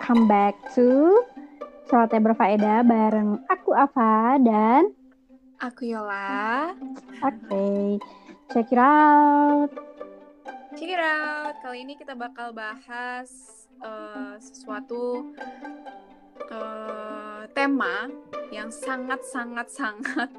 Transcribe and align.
welcome 0.00 0.24
back 0.24 0.56
to 0.72 1.20
Celoteh 1.84 2.24
Berfaedah 2.24 2.80
bareng 2.88 3.36
aku 3.52 3.76
Ava 3.76 4.40
dan 4.40 4.96
Aku 5.60 5.92
Yola. 5.92 6.72
Oke, 7.20 7.36
okay. 7.44 7.84
check 8.48 8.72
it 8.72 8.80
out. 8.80 9.68
Check 10.72 10.96
it 10.96 11.02
out. 11.04 11.52
Kali 11.60 11.84
ini 11.84 12.00
kita 12.00 12.16
bakal 12.16 12.56
bahas 12.56 13.28
uh, 13.84 14.40
sesuatu 14.40 15.36
uh, 16.48 17.44
tema 17.52 18.08
yang 18.48 18.72
sangat 18.72 19.20
sangat 19.28 19.68
sangat 19.68 20.32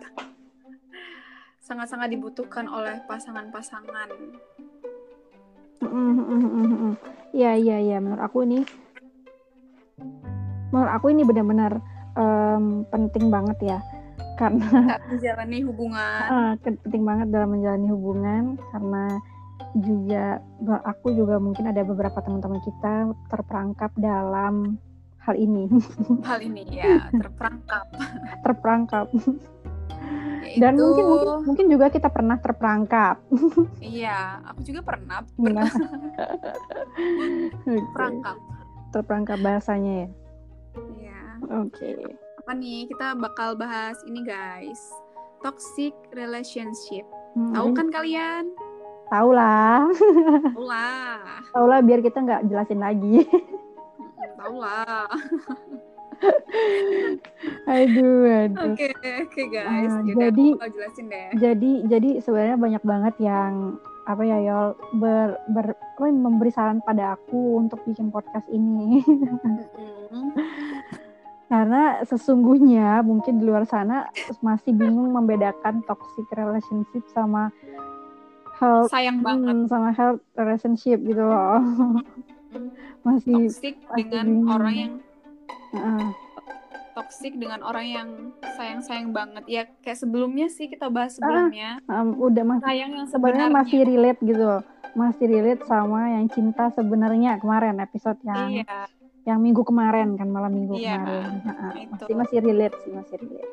sangat 1.69 1.85
sangat 1.85 2.09
dibutuhkan 2.09 2.65
oleh 2.65 2.97
pasangan-pasangan. 3.05 4.09
Iya 7.29 7.61
iya 7.61 7.77
iya 7.77 7.97
menurut 8.01 8.25
aku 8.25 8.41
ini 8.41 8.65
menurut 10.71 10.91
aku 10.91 11.11
ini 11.11 11.23
benar-benar 11.27 11.83
um, 12.15 12.87
penting 12.89 13.27
banget 13.29 13.57
ya. 13.61 13.79
Karena 14.39 14.97
menjalani 15.05 15.57
hubungan. 15.61 16.25
Uh, 16.31 16.53
penting 16.61 17.03
banget 17.05 17.27
dalam 17.29 17.49
menjalani 17.53 17.87
hubungan. 17.91 18.43
Karena 18.73 19.05
juga 19.77 20.41
aku 20.83 21.13
juga 21.15 21.37
mungkin 21.37 21.69
ada 21.69 21.85
beberapa 21.85 22.19
teman-teman 22.19 22.59
kita 22.65 23.13
terperangkap 23.29 23.91
dalam 23.95 24.81
hal 25.21 25.35
ini. 25.37 25.69
Hal 26.27 26.41
ini 26.41 26.65
ya 26.73 27.07
terperangkap. 27.13 27.85
Terperangkap. 28.45 29.07
Dan 30.57 30.75
mungkin, 30.75 31.05
mungkin 31.05 31.29
mungkin 31.47 31.65
juga 31.69 31.93
kita 31.93 32.09
pernah 32.09 32.41
terperangkap. 32.41 33.21
Iya 33.79 34.41
aku 34.49 34.59
juga 34.65 34.81
pernah 34.81 35.21
pernah. 35.37 35.69
terperangkap 37.63 38.37
terperangkap 38.91 39.39
bahasanya 39.39 40.05
ya 40.05 40.09
iya 40.99 41.21
oke 41.47 41.71
okay. 41.71 41.97
apa 42.43 42.51
nih 42.55 42.85
kita 42.91 43.17
bakal 43.17 43.55
bahas 43.55 43.97
ini 44.05 44.21
guys 44.21 44.79
toxic 45.41 45.95
relationship 46.13 47.07
hmm. 47.33 47.55
tahu 47.55 47.73
kan 47.73 47.87
kalian 47.89 48.51
tahu 49.09 49.35
lah 49.35 49.87
tahu 50.55 50.65
lah 50.67 51.41
tahu 51.51 51.65
lah 51.67 51.79
biar 51.83 51.99
kita 52.03 52.19
nggak 52.21 52.45
jelasin 52.47 52.79
lagi 52.79 53.25
tahu 54.37 54.55
lah 54.59 55.07
aduh, 57.65 58.45
aduh. 58.45 58.77
Oke, 58.77 58.93
okay, 58.93 59.25
oke 59.25 59.33
okay, 59.33 59.45
guys. 59.49 59.89
Uh, 59.89 60.05
jadi, 60.13 60.47
jelasin 60.69 61.05
deh. 61.09 61.29
Jadi, 61.41 61.71
jadi 61.89 62.09
sebenarnya 62.21 62.57
banyak 62.61 62.83
banget 62.85 63.15
yang 63.17 63.81
apa 64.05 64.21
ya 64.25 64.37
Yol 64.41 64.67
ber, 64.97 65.37
ber 65.51 65.77
apa, 65.77 66.09
memberi 66.09 66.49
saran 66.49 66.81
pada 66.81 67.13
aku 67.13 67.61
untuk 67.61 67.85
bikin 67.85 68.09
podcast 68.09 68.49
ini. 68.49 69.05
Karena 71.51 72.01
sesungguhnya 72.07 73.03
mungkin 73.03 73.37
di 73.37 73.45
luar 73.45 73.67
sana 73.67 74.07
masih 74.39 74.71
bingung 74.73 75.11
membedakan 75.11 75.83
toxic 75.83 76.25
relationship 76.33 77.03
sama 77.11 77.51
health 78.57 78.87
sayang 78.87 79.19
banget 79.19 79.53
hmm, 79.53 79.67
sama 79.67 79.91
health 79.91 80.23
relationship 80.33 80.97
gitu 81.03 81.21
loh. 81.21 81.59
masih 83.05 83.51
toxic 83.51 83.75
dengan 83.93 84.25
bingung. 84.25 84.49
orang 84.49 84.73
yang 84.73 84.93
uh, 85.75 86.09
toxic 87.01 87.33
dengan 87.33 87.65
orang 87.65 87.87
yang 87.89 88.09
sayang-sayang 88.61 89.09
banget 89.09 89.43
ya 89.49 89.63
kayak 89.81 89.97
sebelumnya 89.97 90.47
sih 90.53 90.69
kita 90.69 90.93
bahas 90.93 91.17
sebelumnya 91.17 91.81
uh, 91.89 92.05
um, 92.05 92.13
udah 92.21 92.43
masih 92.45 92.65
sayang 92.69 92.91
yang 92.93 93.07
sebenarnya 93.09 93.49
masih 93.49 93.79
relate 93.81 94.21
gitu 94.21 94.49
masih 94.93 95.25
relate 95.25 95.63
sama 95.65 96.13
yang 96.13 96.25
cinta 96.29 96.69
sebenarnya 96.77 97.41
kemarin 97.41 97.81
episode 97.81 98.21
yang 98.21 98.61
iya. 98.61 98.85
yang 99.25 99.41
minggu 99.41 99.65
kemarin 99.65 100.13
kan 100.13 100.29
malam 100.29 100.53
minggu 100.53 100.77
iya, 100.77 101.01
kemarin 101.01 101.41
nah, 101.41 101.73
masih 101.97 102.13
masih 102.13 102.37
relate 102.45 102.77
sih 102.85 102.91
masih 102.93 103.15
relate 103.17 103.51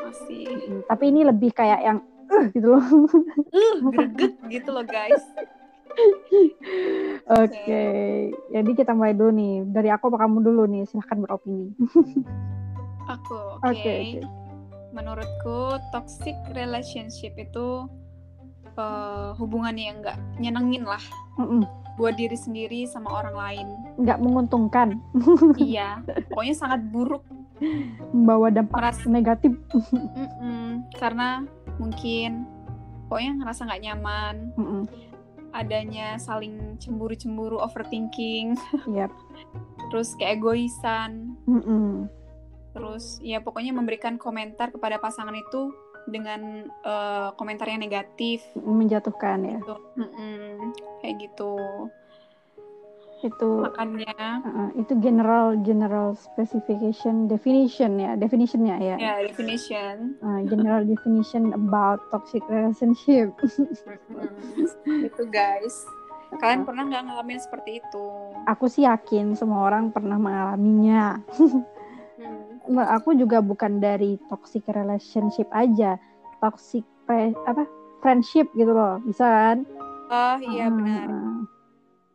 masih 0.00 0.42
hmm, 0.48 0.80
tapi 0.88 1.04
ini 1.12 1.20
lebih 1.28 1.50
kayak 1.52 1.80
yang 1.84 1.98
uh, 2.32 2.44
gitu 2.56 2.66
loh 2.72 2.80
uh, 2.80 3.76
greget 3.92 4.34
gitu 4.48 4.68
loh 4.72 4.86
guys 4.88 5.20
Oke, 7.30 7.50
okay. 7.50 8.30
jadi 8.54 8.70
kita 8.78 8.94
mulai 8.94 9.10
dulu 9.10 9.34
nih. 9.34 9.54
Dari 9.66 9.90
aku 9.90 10.06
apa 10.14 10.22
kamu 10.22 10.38
dulu 10.38 10.62
nih? 10.70 10.86
Silahkan 10.86 11.18
beropini. 11.18 11.74
aku, 13.16 13.38
oke. 13.60 13.62
Okay. 13.62 13.78
Okay, 13.80 13.98
okay. 14.22 14.28
Menurutku 14.90 15.78
toxic 15.94 16.34
relationship 16.54 17.34
itu 17.38 17.86
uh, 18.74 19.30
hubungan 19.38 19.74
yang 19.78 20.02
nggak 20.02 20.18
nyenengin 20.42 20.84
lah. 20.86 21.02
Mm 21.38 21.46
-mm. 21.46 21.62
Buat 21.98 22.16
diri 22.16 22.34
sendiri 22.38 22.88
sama 22.88 23.12
orang 23.12 23.36
lain. 23.36 23.66
Nggak 24.00 24.18
menguntungkan. 24.18 24.98
iya, 25.60 26.02
pokoknya 26.32 26.56
sangat 26.56 26.80
buruk. 26.90 27.22
Membawa 28.16 28.48
dampak 28.48 28.72
Meras 28.80 29.00
negatif. 29.04 29.52
mm 29.92 30.28
-mm, 30.40 30.68
karena 30.96 31.44
mungkin 31.76 32.48
pokoknya 33.06 33.32
ngerasa 33.44 33.68
nggak 33.68 33.82
nyaman. 33.84 34.34
Mm 34.56 34.66
-mm 34.66 34.82
adanya 35.50 36.14
saling 36.18 36.78
cemburu-cemburu, 36.78 37.58
overthinking, 37.58 38.54
yep. 38.86 39.10
terus 39.90 40.14
keegoisan, 40.18 41.34
mm 41.46 41.62
-mm. 41.62 41.90
Terus 42.70 43.18
ya 43.20 43.42
pokoknya 43.42 43.74
memberikan 43.74 44.16
komentar 44.16 44.70
kepada 44.70 45.02
pasangan 45.02 45.34
itu 45.34 45.74
dengan 46.08 46.64
uh, 46.86 47.30
komentar 47.36 47.68
yang 47.68 47.82
negatif, 47.84 48.40
menjatuhkan 48.56 49.44
ya, 49.44 49.58
gitu. 49.60 49.76
mm 50.00 50.08
-mm, 50.08 50.48
kayak 51.04 51.16
gitu. 51.20 51.54
Itu 53.20 53.68
makanya 53.68 54.40
uh, 54.48 54.70
itu 54.80 54.96
general 55.04 55.60
general 55.60 56.16
specification 56.16 57.28
definition 57.28 58.00
ya. 58.00 58.16
Definitionnya 58.16 58.76
ya. 58.80 58.96
Ya 58.96 58.96
yeah, 58.96 59.16
definition. 59.28 60.16
Uh, 60.24 60.40
general 60.48 60.82
definition 60.88 61.52
about 61.52 62.00
toxic 62.08 62.40
relationship. 62.48 63.28
Itu 64.88 65.22
guys. 65.28 65.84
Kalian 66.30 66.62
pernah 66.62 66.86
nggak 66.86 67.02
ngalamin 67.10 67.40
seperti 67.42 67.82
itu? 67.82 68.06
Aku 68.46 68.70
sih 68.70 68.86
yakin 68.86 69.34
semua 69.34 69.66
orang 69.66 69.90
pernah 69.90 70.16
mengalaminya. 70.16 71.18
aku 72.68 73.16
juga 73.16 73.40
bukan 73.40 73.80
dari 73.80 74.20
toxic 74.28 74.66
relationship 74.70 75.48
aja. 75.54 75.96
Toxic 76.40 76.84
pre, 77.04 77.32
apa 77.44 77.64
friendship 78.00 78.48
gitu 78.56 78.72
loh 78.72 78.98
bisa 79.04 79.24
kan? 79.24 79.58
Oh 80.10 80.36
iya 80.40 80.66
uh, 80.66 80.70
benar. 80.72 81.06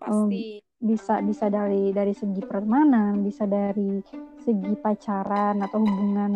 pasti. 0.01 0.61
Bisa 0.75 1.23
bisa 1.23 1.49
dari 1.49 1.89
dari 1.95 2.13
segi 2.13 2.43
pertemanan 2.43 3.23
bisa 3.23 3.47
dari 3.47 4.03
segi 4.43 4.73
pacaran 4.77 5.57
atau 5.63 5.81
hubungan 5.81 6.33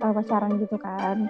uh, 0.00 0.12
pacaran 0.14 0.58
gitu 0.58 0.74
kan. 0.80 1.28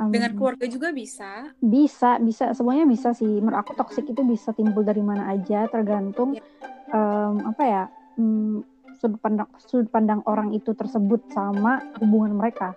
Um, 0.00 0.08
dengan 0.08 0.32
keluarga 0.32 0.64
juga 0.64 0.96
bisa. 0.96 1.52
bisa 1.60 2.16
bisa 2.18 2.56
semuanya 2.56 2.88
bisa 2.88 3.12
sih. 3.12 3.28
Menurut 3.28 3.60
aku 3.60 3.76
toksik 3.76 4.08
itu 4.08 4.24
bisa 4.24 4.56
timbul 4.56 4.80
dari 4.80 5.04
mana 5.04 5.28
aja 5.28 5.68
tergantung 5.68 6.34
ya. 6.34 6.42
um, 6.96 7.44
apa 7.52 7.62
ya 7.68 7.84
um, 8.16 8.64
sudut 9.00 9.16
pandang 9.24 9.48
sudut 9.56 9.88
pandang 9.88 10.20
orang 10.28 10.52
itu 10.52 10.76
tersebut 10.76 11.24
sama 11.32 11.80
hubungan 11.98 12.36
mereka. 12.36 12.76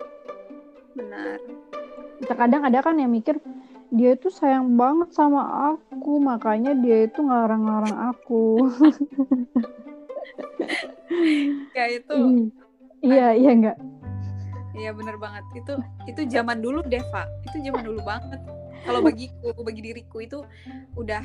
Benar. 0.96 1.38
Terkadang 2.24 2.64
ada 2.64 2.80
kan 2.80 2.96
yang 2.96 3.12
mikir 3.12 3.36
dia 3.92 4.16
itu 4.16 4.32
sayang 4.32 4.74
banget 4.74 5.12
sama 5.12 5.76
aku 5.76 6.18
makanya 6.18 6.72
dia 6.72 7.04
itu 7.04 7.20
ngarang-ngarang 7.20 7.96
aku. 8.10 8.44
Ya 11.76 11.86
itu 11.94 12.50
iya 13.04 13.36
iya 13.36 13.50
enggak 13.54 13.78
iya 14.74 14.90
bener 14.90 15.16
banget. 15.16 15.44
Itu 15.54 15.72
itu 16.10 16.20
zaman 16.28 16.58
dulu 16.60 16.82
Deva 16.84 17.24
itu 17.46 17.56
zaman 17.62 17.82
dulu 17.86 18.00
banget. 18.02 18.40
Kalau 18.84 19.00
bagiku 19.00 19.54
bagi 19.64 19.80
diriku 19.80 20.20
itu 20.20 20.38
udah 20.98 21.22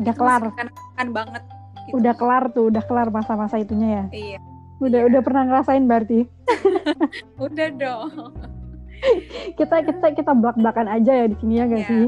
udah 0.00 0.14
kelar. 0.14 0.42
kan 0.56 0.68
kan 0.96 1.08
banget 1.10 1.42
gitu. 1.88 1.94
udah 1.98 2.14
kelar 2.14 2.44
tuh 2.54 2.68
udah 2.70 2.82
kelar 2.84 3.08
masa-masa 3.10 3.58
itunya 3.58 3.88
ya 3.88 4.04
iya 4.12 4.38
udah 4.82 5.00
iya. 5.06 5.08
udah 5.08 5.20
pernah 5.22 5.42
ngerasain 5.46 5.84
berarti 5.86 6.26
udah 7.46 7.68
dong 7.78 8.10
kita 9.58 9.76
kita 9.86 10.06
kita 10.14 10.32
belak 10.34 10.58
belakan 10.58 10.88
aja 10.90 11.12
ya 11.22 11.26
di 11.30 11.36
sini 11.38 11.54
ya 11.58 11.64
gak 11.70 11.82
ya. 11.82 11.88
sih 11.90 12.04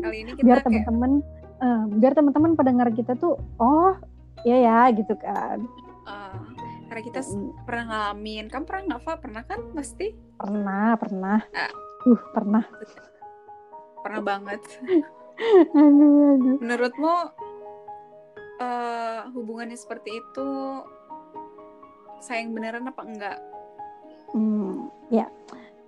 kali 0.00 0.16
ini 0.24 0.30
kita 0.36 0.44
biar 0.44 0.58
teman-teman 0.64 1.12
kayak... 1.24 1.64
uh, 1.64 1.82
biar 1.96 2.12
teman-teman 2.12 2.52
pendengar 2.56 2.88
kita 2.92 3.12
tuh 3.16 3.40
oh 3.60 3.96
ya 4.44 4.56
ya 4.60 4.80
gitu 4.92 5.16
kan 5.16 5.64
uh, 6.04 6.36
karena 6.92 7.02
kita 7.02 7.20
mm. 7.24 7.64
pernah 7.64 7.84
ngalamin 7.88 8.44
kamu 8.52 8.64
pernah 8.64 8.82
nggak 8.92 9.02
Fa? 9.02 9.12
pernah 9.18 9.42
kan 9.44 9.60
pasti 9.72 10.06
pernah 10.36 10.88
pernah 11.00 11.38
uh, 11.52 12.12
uh 12.12 12.20
pernah 12.32 12.64
pernah 14.04 14.22
banget 14.22 14.62
aduh, 15.74 16.32
aduh. 16.36 16.56
menurutmu 16.60 17.14
uh, 18.60 19.28
hubungannya 19.32 19.76
seperti 19.76 20.20
itu 20.20 20.48
sayang 22.20 22.56
beneran 22.56 22.88
apa 22.88 23.02
enggak? 23.04 23.38
Hmm, 24.32 24.90
ya. 25.12 25.28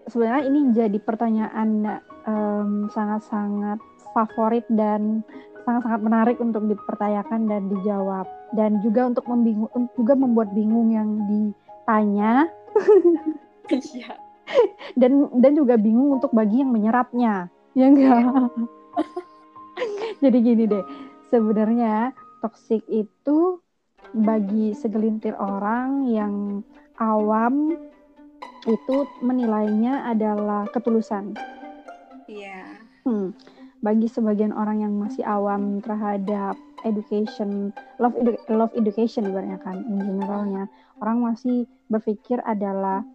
Sebenarnya 0.09 0.45
ini 0.49 0.61
jadi 0.73 0.99
pertanyaan 1.05 1.85
sangat 1.85 3.21
sangat-sangat 3.29 3.79
favorit 4.17 4.65
dan 4.73 5.21
sangat-sangat 5.69 6.01
menarik 6.01 6.37
untuk 6.41 6.65
dipertanyakan 6.65 7.45
dan 7.45 7.69
dijawab. 7.69 8.25
Dan 8.57 8.81
juga 8.81 9.13
untuk 9.13 9.29
membingung 9.29 9.69
juga 9.93 10.17
membuat 10.17 10.53
bingung 10.57 10.93
yang 10.93 11.09
ditanya. 11.29 12.49
Iya. 13.69 14.17
dan 14.97 15.29
dan 15.45 15.53
juga 15.53 15.77
bingung 15.77 16.17
untuk 16.17 16.33
bagi 16.33 16.65
yang 16.65 16.73
menyerapnya. 16.73 17.53
Ya 17.77 17.93
enggak? 17.93 18.17
Iya. 18.17 18.49
jadi 20.25 20.37
gini 20.41 20.65
deh. 20.65 20.85
Sebenarnya 21.29 22.17
toksik 22.41 22.83
itu 22.91 23.61
bagi 24.15 24.73
segelintir 24.73 25.37
orang 25.37 26.09
yang 26.09 26.65
awam 26.97 27.77
itu 28.67 28.97
menilainya 29.23 30.09
adalah 30.09 30.67
ketulusan. 30.73 31.37
Iya. 32.29 32.65
Hmm. 33.07 33.33
Bagi 33.79 34.11
sebagian 34.11 34.51
orang 34.51 34.83
yang 34.83 34.95
masih 34.99 35.23
awam 35.23 35.79
terhadap 35.79 36.59
education, 36.83 37.71
love 38.03 38.15
edu 38.19 38.35
love 38.51 38.75
education 38.75 39.31
ibaratnya 39.31 39.63
kan, 39.63 39.79
in 39.87 40.03
generalnya, 40.03 40.67
orang 40.99 41.23
masih 41.23 41.71
berpikir 41.87 42.43
adalah 42.43 43.07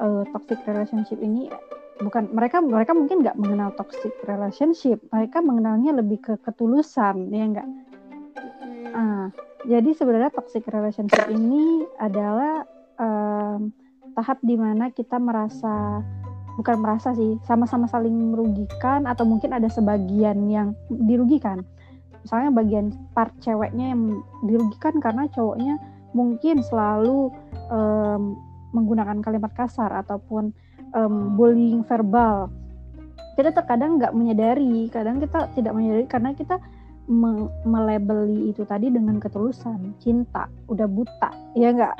uh, 0.00 0.22
toxic 0.36 0.60
relationship 0.68 1.16
ini 1.16 1.48
bukan 2.00 2.28
mereka 2.32 2.60
mereka 2.60 2.92
mungkin 2.92 3.24
nggak 3.24 3.40
mengenal 3.40 3.72
toxic 3.72 4.12
relationship, 4.28 5.00
mereka 5.08 5.40
mengenalnya 5.40 5.96
lebih 5.96 6.20
ke 6.20 6.34
ketulusan, 6.44 7.32
ya 7.32 7.44
enggak? 7.48 7.68
Jadi 9.62 9.94
sebenarnya 9.94 10.34
toxic 10.34 10.66
relationship 10.66 11.30
ini 11.30 11.86
adalah 12.02 12.66
um, 12.98 13.70
tahap 14.18 14.42
di 14.42 14.58
mana 14.58 14.90
kita 14.90 15.22
merasa 15.22 16.02
bukan 16.58 16.84
merasa 16.84 17.16
sih 17.16 17.40
sama-sama 17.48 17.88
saling 17.88 18.12
merugikan 18.12 19.08
atau 19.08 19.24
mungkin 19.24 19.54
ada 19.54 19.70
sebagian 19.70 20.50
yang 20.50 20.74
dirugikan. 20.90 21.64
Misalnya 22.22 22.50
bagian 22.54 22.86
part 23.16 23.32
ceweknya 23.42 23.94
yang 23.94 24.22
dirugikan 24.46 24.98
karena 24.98 25.26
cowoknya 25.30 25.74
mungkin 26.12 26.60
selalu 26.60 27.32
um, 27.72 28.36
menggunakan 28.76 29.20
kalimat 29.24 29.52
kasar 29.54 29.90
ataupun 30.04 30.52
um, 30.92 31.38
bullying 31.38 31.82
verbal. 31.86 32.52
Kita 33.38 33.54
terkadang 33.54 33.96
nggak 33.96 34.12
menyadari 34.12 34.92
kadang 34.92 35.18
kita 35.22 35.48
tidak 35.56 35.72
menyadari 35.72 36.04
karena 36.04 36.30
kita 36.36 36.60
me 37.12 37.52
melebeli 37.68 38.48
itu 38.48 38.64
tadi 38.64 38.88
dengan 38.88 39.20
ketulusan 39.20 39.92
cinta 40.00 40.48
udah 40.72 40.88
buta 40.88 41.30
ya 41.52 41.76
enggak 41.76 41.94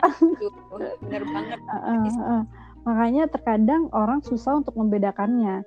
bener 1.05 1.23
banget. 1.29 1.61
Uh, 1.69 1.77
uh, 1.77 2.07
uh. 2.09 2.43
makanya 2.89 3.29
terkadang 3.29 3.93
orang 3.93 4.25
susah 4.25 4.59
untuk 4.65 4.75
membedakannya. 4.75 5.63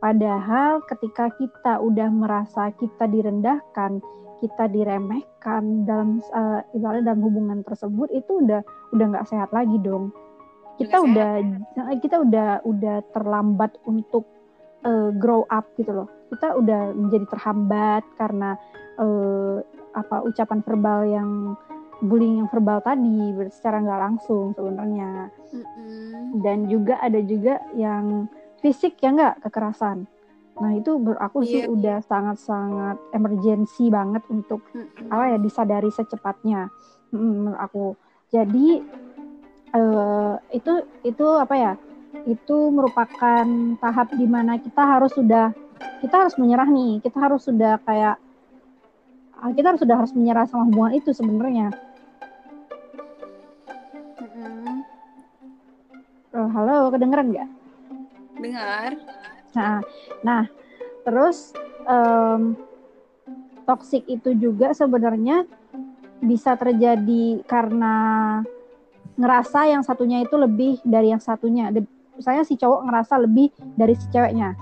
Padahal 0.00 0.80
ketika 0.88 1.28
kita 1.36 1.76
udah 1.76 2.08
merasa 2.08 2.72
kita 2.76 3.04
direndahkan 3.04 4.00
kita 4.40 4.64
diremehkan 4.72 5.84
dalam 5.84 6.24
uh, 6.32 6.64
ibaratnya 6.72 7.12
dalam 7.12 7.22
hubungan 7.22 7.60
tersebut 7.60 8.08
itu 8.16 8.40
udah 8.40 8.64
udah 8.96 9.06
nggak 9.12 9.28
sehat 9.28 9.52
lagi 9.52 9.76
dong. 9.84 10.08
Kita 10.80 10.96
udah 11.04 11.44
sehat. 11.76 12.00
kita 12.00 12.16
udah 12.24 12.64
udah 12.64 12.96
terlambat 13.12 13.76
untuk 13.84 14.24
uh, 14.88 15.12
grow 15.20 15.44
up 15.52 15.68
gitu 15.76 15.92
loh. 15.92 16.08
Kita 16.32 16.56
udah 16.56 16.96
menjadi 16.96 17.28
terhambat 17.28 18.02
karena 18.16 18.56
uh, 19.00 19.58
apa 19.96 20.22
ucapan 20.22 20.60
verbal 20.62 21.00
yang 21.08 21.30
bullying 22.00 22.40
yang 22.44 22.48
verbal 22.48 22.80
tadi 22.80 23.34
secara 23.52 23.84
nggak 23.84 24.00
langsung 24.00 24.56
sebenarnya 24.56 25.28
mm-hmm. 25.52 26.40
dan 26.40 26.64
juga 26.70 26.96
ada 27.02 27.20
juga 27.20 27.60
yang 27.76 28.28
fisik 28.64 28.96
ya 29.00 29.12
nggak 29.12 29.44
kekerasan 29.48 30.08
nah 30.60 30.76
itu 30.76 30.92
aku 31.16 31.40
sih 31.44 31.64
yeah. 31.64 31.72
udah 31.72 31.98
sangat-sangat 32.04 32.96
emergensi 33.16 33.88
banget 33.88 34.24
untuk 34.32 34.64
mm-hmm. 34.72 35.12
apa 35.12 35.24
ya 35.36 35.38
disadari 35.40 35.90
secepatnya 35.92 36.68
menurut 37.12 37.58
aku 37.60 37.86
jadi 38.30 38.80
uh, 39.74 40.34
itu 40.54 40.72
itu 41.04 41.26
apa 41.36 41.54
ya 41.56 41.72
itu 42.26 42.58
merupakan 42.74 43.46
tahap 43.78 44.08
di 44.16 44.26
mana 44.26 44.58
kita 44.58 44.82
harus 44.82 45.14
sudah 45.14 45.54
kita 46.00 46.26
harus 46.26 46.34
menyerah 46.36 46.68
nih 46.68 47.00
kita 47.00 47.18
harus 47.20 47.44
sudah 47.44 47.80
kayak 47.84 48.20
kita 49.56 49.66
harus 49.74 49.80
sudah 49.80 49.96
harus 49.96 50.12
menyerah 50.12 50.46
sama 50.46 50.68
hubungan 50.68 50.92
itu 50.96 51.10
sebenarnya 51.16 51.68
mm-hmm. 54.20 54.76
oh, 56.36 56.48
halo 56.52 56.92
kedengeran 56.92 57.26
nggak 57.32 57.48
dengar 58.40 58.90
nah 59.56 59.78
nah 60.22 60.44
terus 61.02 61.52
um, 61.88 62.54
toxic 63.64 64.02
itu 64.10 64.34
juga 64.36 64.74
sebenarnya 64.74 65.46
bisa 66.20 66.52
terjadi 66.54 67.40
karena 67.48 67.96
ngerasa 69.20 69.68
yang 69.68 69.82
satunya 69.84 70.24
itu 70.24 70.36
lebih 70.36 70.80
dari 70.84 71.12
yang 71.12 71.20
satunya. 71.20 71.72
Misalnya 72.16 72.44
si 72.44 72.56
cowok 72.56 72.88
ngerasa 72.88 73.14
lebih 73.20 73.52
dari 73.76 73.96
si 73.96 74.08
ceweknya. 74.12 74.56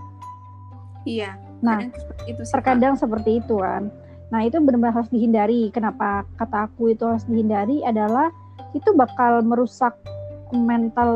Iya. 1.06 1.38
Nah, 1.58 1.90
itu 2.26 2.42
terkadang 2.46 2.94
seperti 2.94 3.42
itu 3.42 3.58
kan. 3.58 3.90
Nah, 4.28 4.44
itu 4.44 4.60
benar-benar 4.60 4.92
harus 4.92 5.08
dihindari. 5.08 5.72
Kenapa 5.72 6.28
kata 6.36 6.68
aku 6.68 6.92
itu 6.92 7.04
harus 7.08 7.24
dihindari 7.24 7.80
adalah 7.80 8.28
itu 8.76 8.92
bakal 8.92 9.40
merusak 9.40 9.96
mental 10.52 11.12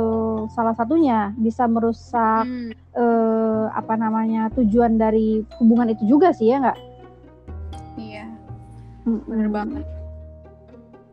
salah 0.52 0.76
satunya, 0.76 1.32
bisa 1.40 1.64
merusak 1.64 2.44
hmm. 2.44 2.72
eh, 2.96 3.64
apa 3.72 3.96
namanya 3.96 4.52
tujuan 4.52 5.00
dari 5.00 5.40
hubungan 5.56 5.92
itu 5.92 6.04
juga 6.04 6.36
sih 6.36 6.52
ya 6.52 6.60
nggak? 6.60 6.78
Iya, 7.96 8.26
hmm. 9.08 9.20
benar 9.28 9.48
banget. 9.48 9.84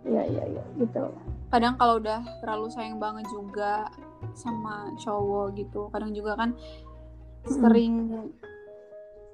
Iya 0.08 0.24
iya 0.28 0.44
iya 0.56 0.64
gitu. 0.80 1.04
Kadang 1.50 1.76
kalau 1.80 1.98
udah 1.98 2.20
terlalu 2.44 2.68
sayang 2.72 3.00
banget 3.00 3.26
juga 3.32 3.88
sama 4.36 4.92
cowok 5.00 5.56
gitu, 5.56 5.88
kadang 5.92 6.12
juga 6.12 6.36
kan 6.36 6.52
sering 7.48 8.12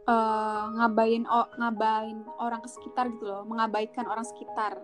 uh, 0.05 0.63
ngabain 0.77 1.23
oh, 1.29 1.47
ngabain 1.57 2.17
orang 2.41 2.61
ke 2.61 2.69
sekitar 2.69 3.09
gitu 3.13 3.25
loh, 3.25 3.43
mengabaikan 3.45 4.05
orang 4.05 4.25
sekitar. 4.25 4.81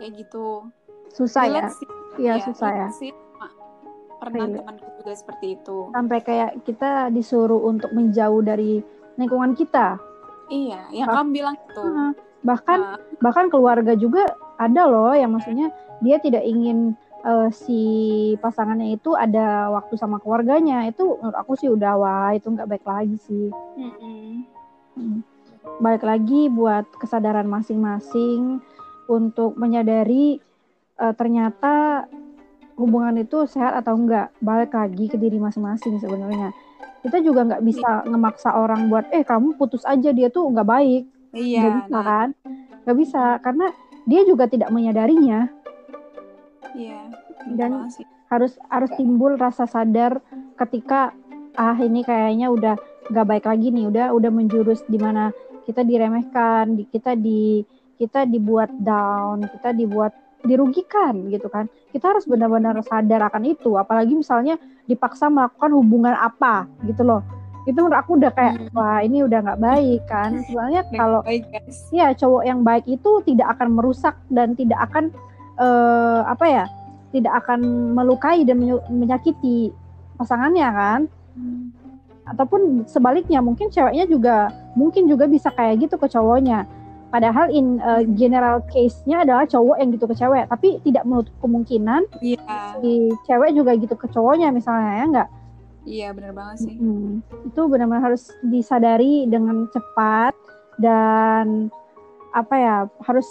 Kayak 0.00 0.12
gitu. 0.16 0.70
Susah 1.12 1.44
ya? 1.44 1.68
Iya 2.16 2.40
ya, 2.40 2.44
susah 2.44 2.70
ya. 2.72 2.88
Sih, 2.92 3.12
pernah 4.22 4.46
Relate. 4.46 4.58
temanku 4.62 4.88
juga 5.02 5.12
seperti 5.12 5.46
itu. 5.58 5.76
Sampai 5.92 6.18
kayak 6.22 6.50
kita 6.62 7.10
disuruh 7.10 7.60
untuk 7.66 7.90
menjauh 7.90 8.40
dari 8.40 8.80
lingkungan 9.18 9.52
kita. 9.58 9.98
Iya, 10.48 10.80
yang 10.94 11.08
bah- 11.10 11.16
kamu 11.20 11.30
bilang 11.34 11.56
itu. 11.58 11.84
bahkan 12.42 12.78
uh. 12.82 12.98
bahkan 13.22 13.46
keluarga 13.46 13.94
juga 13.94 14.26
ada 14.58 14.90
loh 14.90 15.14
yang 15.14 15.30
maksudnya 15.30 15.70
dia 16.02 16.18
tidak 16.18 16.42
ingin 16.42 16.98
uh, 17.22 17.48
si 17.50 17.82
pasangannya 18.38 18.98
itu 18.98 19.14
ada 19.14 19.70
waktu 19.72 19.94
sama 19.98 20.18
keluarganya. 20.18 20.86
Itu 20.86 21.18
menurut 21.18 21.38
aku 21.38 21.52
sih 21.58 21.70
udah 21.70 21.92
wah 21.98 22.30
itu 22.34 22.50
nggak 22.50 22.68
baik 22.68 22.84
lagi 22.86 23.16
sih. 23.22 23.48
Mm-hmm. 24.92 25.24
baik 25.78 26.02
lagi 26.02 26.50
buat 26.50 26.84
kesadaran 26.98 27.46
masing-masing 27.46 28.60
untuk 29.06 29.54
menyadari 29.54 30.42
uh, 30.98 31.14
ternyata 31.14 32.04
hubungan 32.76 33.22
itu 33.22 33.46
sehat 33.46 33.78
atau 33.78 33.94
enggak 33.94 34.34
balik 34.42 34.74
lagi 34.74 35.06
ke 35.06 35.16
diri 35.16 35.38
masing-masing 35.38 36.02
sebenarnya. 36.02 36.50
Kita 37.02 37.18
juga 37.22 37.46
nggak 37.46 37.64
bisa 37.64 38.04
ngemaksa 38.04 38.50
orang 38.52 38.90
buat 38.90 39.06
eh 39.14 39.24
kamu 39.24 39.54
putus 39.56 39.86
aja 39.86 40.10
dia 40.10 40.28
tuh 40.28 40.50
nggak 40.50 40.66
baik. 40.66 41.02
Iya 41.32 41.62
nggak 41.62 41.74
bisa 41.78 41.94
nah. 41.94 42.04
kan? 42.04 42.28
Nggak 42.82 42.96
bisa 42.98 43.22
karena 43.40 43.66
dia 44.02 44.20
juga 44.26 44.44
tidak 44.50 44.68
menyadarinya 44.74 45.61
Iya. 46.76 47.00
Dan 47.52 47.88
harus 48.32 48.56
harus 48.72 48.90
timbul 48.96 49.36
rasa 49.36 49.68
sadar 49.68 50.20
ketika 50.56 51.12
ah 51.52 51.76
ini 51.76 52.00
kayaknya 52.00 52.48
udah 52.48 52.74
gak 53.12 53.26
baik 53.28 53.44
lagi 53.44 53.68
nih, 53.68 53.88
udah 53.92 54.06
udah 54.16 54.30
menjurus 54.32 54.80
di 54.88 54.96
mana 54.96 55.34
kita 55.68 55.84
diremehkan, 55.84 56.80
di, 56.80 56.88
kita 56.88 57.12
di 57.18 57.62
kita 58.00 58.26
dibuat 58.26 58.72
down, 58.82 59.46
kita 59.46 59.76
dibuat 59.76 60.16
dirugikan 60.42 61.30
gitu 61.30 61.46
kan. 61.52 61.70
Kita 61.92 62.16
harus 62.16 62.24
benar-benar 62.26 62.80
sadar 62.82 63.30
akan 63.30 63.44
itu, 63.46 63.78
apalagi 63.78 64.16
misalnya 64.16 64.58
dipaksa 64.88 65.30
melakukan 65.30 65.70
hubungan 65.76 66.14
apa 66.16 66.66
gitu 66.88 67.06
loh. 67.06 67.22
Itu 67.62 67.78
menurut 67.78 68.00
aku 68.02 68.18
udah 68.18 68.32
kayak 68.34 68.54
hmm. 68.58 68.74
wah 68.74 68.98
ini 69.06 69.22
udah 69.22 69.38
nggak 69.38 69.60
baik 69.62 70.02
kan. 70.10 70.42
Sebenarnya 70.50 70.82
kalau 70.98 71.22
ya 71.94 72.10
cowok 72.10 72.42
yang 72.42 72.66
baik 72.66 72.84
itu 72.90 73.22
tidak 73.22 73.54
akan 73.54 73.78
merusak 73.78 74.18
dan 74.34 74.58
tidak 74.58 74.82
akan 74.90 75.14
uh, 75.62 76.26
apa 76.26 76.46
ya 76.50 76.64
tidak 77.14 77.44
akan 77.44 77.92
melukai 77.94 78.42
dan 78.42 78.58
menyakiti 78.90 79.70
pasangannya 80.18 80.68
kan 80.74 81.00
hmm. 81.38 81.70
ataupun 82.34 82.88
sebaliknya 82.90 83.38
mungkin 83.38 83.70
ceweknya 83.70 84.08
juga 84.10 84.50
mungkin 84.74 85.06
juga 85.06 85.30
bisa 85.30 85.52
kayak 85.54 85.86
gitu 85.86 85.94
ke 86.00 86.10
cowoknya 86.10 86.66
padahal 87.12 87.52
in 87.52 87.76
uh, 87.84 88.00
general 88.16 88.64
case-nya 88.72 89.22
adalah 89.22 89.44
cowok 89.44 89.76
yang 89.76 89.92
gitu 89.92 90.08
ke 90.08 90.16
cewek 90.16 90.48
tapi 90.48 90.80
tidak 90.80 91.04
menutup 91.04 91.34
kemungkinan 91.44 92.08
yeah. 92.24 92.72
si 92.80 93.12
cewek 93.28 93.52
juga 93.52 93.76
gitu 93.76 93.94
ke 93.94 94.08
cowoknya 94.08 94.48
misalnya 94.50 94.92
ya 94.98 95.06
enggak 95.06 95.30
Iya 95.82 96.14
benar 96.14 96.30
banget 96.30 96.56
sih. 96.62 96.78
Hmm, 96.78 97.26
itu 97.42 97.60
benar-benar 97.66 98.14
harus 98.14 98.30
disadari 98.46 99.26
dengan 99.26 99.66
cepat 99.74 100.30
dan 100.78 101.74
apa 102.32 102.54
ya 102.54 102.76
harus 103.02 103.26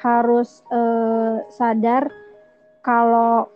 harus 0.00 0.64
uh, 0.72 1.44
sadar 1.52 2.08
kalau 2.80 3.48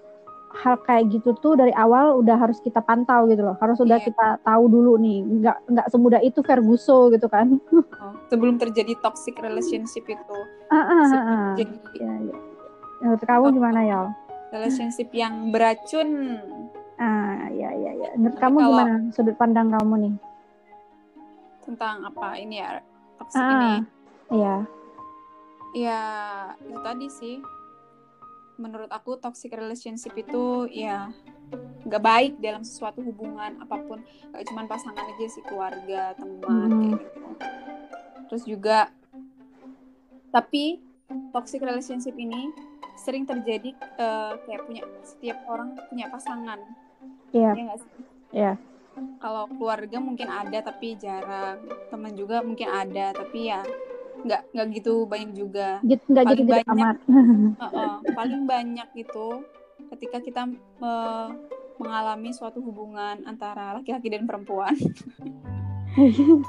hal 0.54 0.78
kayak 0.86 1.10
gitu 1.10 1.34
tuh 1.42 1.58
dari 1.58 1.74
awal 1.74 2.22
udah 2.22 2.38
harus 2.38 2.62
kita 2.62 2.78
pantau 2.78 3.26
gitu 3.26 3.42
loh. 3.42 3.58
Harus 3.58 3.82
udah 3.82 3.98
yeah. 3.98 4.06
kita 4.06 4.26
tahu 4.46 4.70
dulu 4.70 4.94
nih. 5.02 5.18
Nggak 5.24 5.56
nggak 5.66 5.86
semudah 5.90 6.20
itu 6.22 6.40
Ferguso 6.46 7.10
gitu 7.10 7.26
kan. 7.26 7.58
Oh, 8.04 8.12
sebelum 8.28 8.60
terjadi 8.60 9.00
toxic 9.00 9.40
relationship 9.40 10.04
itu. 10.04 10.38
Ah, 10.68 10.76
ah, 10.76 10.92
ah, 10.92 11.14
ah. 11.16 11.52
jadi 11.56 11.72
ya, 11.96 12.12
ya. 12.20 12.36
menurut 13.00 13.22
kamu 13.24 13.46
gimana 13.56 13.80
ya 13.80 14.00
relationship 14.54 15.08
yang 15.10 15.50
beracun. 15.50 16.38
Ah 16.94 17.50
ya 17.50 17.74
ya 17.74 17.90
ya 17.96 18.10
menurut 18.14 18.38
kamu 18.38 18.56
kalau, 18.60 18.68
gimana 18.70 18.94
sudut 19.10 19.36
pandang 19.40 19.68
kamu 19.72 19.94
nih? 19.98 20.14
Tentang 21.64 21.96
apa 22.06 22.36
ini 22.36 22.60
ya 22.60 22.78
toxic 23.18 23.40
ah, 23.40 23.50
ini? 23.50 23.72
iya 24.36 24.56
ya 25.74 26.02
itu 26.62 26.78
tadi 26.80 27.06
sih 27.10 27.36
menurut 28.54 28.86
aku 28.94 29.18
toxic 29.18 29.50
relationship 29.50 30.14
itu 30.14 30.70
ya 30.70 31.10
nggak 31.84 32.02
baik 32.02 32.32
dalam 32.38 32.62
sesuatu 32.62 33.02
hubungan 33.02 33.60
apa 33.60 33.76
pun 33.84 34.00
gak 34.32 34.46
cuma 34.48 34.64
pasangan 34.64 35.04
aja 35.04 35.26
sih 35.28 35.44
keluarga 35.44 36.14
teman 36.16 36.70
hmm. 36.70 36.80
kayak 36.80 36.98
gitu 37.02 37.20
terus 38.30 38.44
juga 38.46 38.78
tapi 40.30 40.80
toxic 41.30 41.60
relationship 41.60 42.14
ini 42.16 42.50
sering 42.94 43.26
terjadi 43.26 43.74
uh, 43.98 44.38
kayak 44.46 44.64
punya 44.64 44.82
setiap 45.02 45.38
orang 45.50 45.76
punya 45.90 46.06
pasangan 46.08 46.58
iya 47.34 47.52
yeah. 47.52 47.54
iya 47.58 47.76
yeah. 48.32 48.56
kalau 49.18 49.50
keluarga 49.50 49.98
mungkin 49.98 50.30
ada 50.30 50.62
tapi 50.62 50.94
jarang 50.96 51.66
teman 51.90 52.14
juga 52.14 52.40
mungkin 52.40 52.70
ada 52.70 53.10
tapi 53.12 53.50
ya 53.50 53.60
nggak 54.24 54.42
nggak 54.56 54.66
gitu 54.80 55.04
banyak 55.04 55.30
juga. 55.36 55.78
Gitu, 55.84 56.04
nggak 56.08 56.24
paling 56.24 56.38
gitu 56.40 56.50
banyak 56.50 56.68
amat. 56.72 56.96
uh, 57.60 57.64
uh, 57.64 57.94
paling 58.16 58.42
banyak 58.48 58.88
itu 58.96 59.26
ketika 59.94 60.18
kita 60.24 60.42
uh, 60.80 61.28
mengalami 61.76 62.30
suatu 62.32 62.64
hubungan 62.64 63.22
antara 63.28 63.76
laki-laki 63.76 64.08
dan 64.08 64.24
perempuan. 64.24 64.74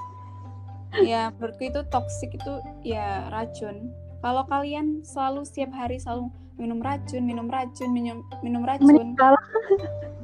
Ya 1.04 1.28
menurutku 1.36 1.68
itu 1.68 1.84
toxic 1.92 2.40
itu 2.40 2.54
ya 2.88 3.28
racun. 3.28 3.92
Kalau 4.24 4.48
kalian 4.48 5.04
selalu 5.04 5.44
setiap 5.44 5.76
hari 5.76 6.00
selalu 6.00 6.32
minum 6.56 6.80
racun 6.80 7.28
minum 7.28 7.52
racun 7.52 7.92
minum 7.92 8.24
minum 8.40 8.64
racun 8.64 9.12
meninggal. 9.12 9.36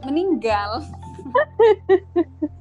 meninggal 0.07 0.71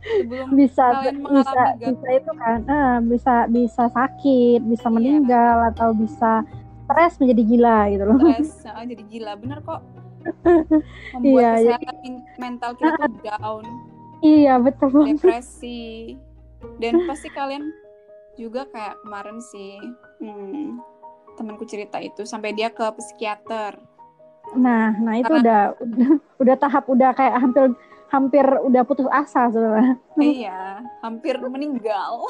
sebelum 0.01 0.49
bisa 0.57 0.85
bisa 1.05 1.63
bisa 1.79 2.07
itu 2.11 2.33
kan 2.39 2.59
uh, 2.67 2.97
bisa 3.05 3.35
bisa 3.49 3.85
sakit 3.93 4.61
bisa 4.65 4.87
iya, 4.89 4.95
meninggal 4.95 5.57
atau 5.75 5.95
bisa 5.95 6.45
stres 6.91 7.15
menjadi 7.23 7.43
gila 7.47 7.79
gitu 7.95 8.05
loh. 8.05 8.19
Stres 8.19 8.67
jadi 8.67 9.05
gila 9.07 9.33
bener 9.39 9.59
kok. 9.63 9.81
Membuat 11.17 11.25
iya, 11.25 11.51
kesehatan 11.57 11.97
jadi, 11.97 12.11
mental 12.37 12.71
kita 12.77 13.07
uh, 13.07 13.13
down. 13.31 13.65
Iya 14.21 14.55
betul. 14.61 14.91
Depresi. 15.07 16.19
Dan 16.77 17.09
pasti 17.09 17.29
kalian 17.33 17.73
juga 18.37 18.69
kayak 18.69 19.01
kemarin 19.05 19.39
sih 19.41 19.81
hmm, 20.21 20.81
temanku 21.41 21.65
cerita 21.65 22.01
itu 22.01 22.25
sampai 22.29 22.53
dia 22.53 22.69
ke 22.69 22.85
psikiater. 22.97 23.81
Nah 24.57 24.93
nah 25.01 25.15
itu 25.17 25.29
Karena, 25.29 25.41
udah 25.41 25.61
udah 25.81 26.11
udah 26.43 26.55
tahap 26.61 26.85
udah 26.91 27.11
kayak 27.17 27.37
hampir 27.41 27.73
hampir 28.11 28.43
udah 28.43 28.83
putus 28.83 29.07
asa 29.09 29.49
sebenarnya. 29.55 29.97
Iya, 30.19 30.83
hampir 31.01 31.39
meninggal. 31.39 32.27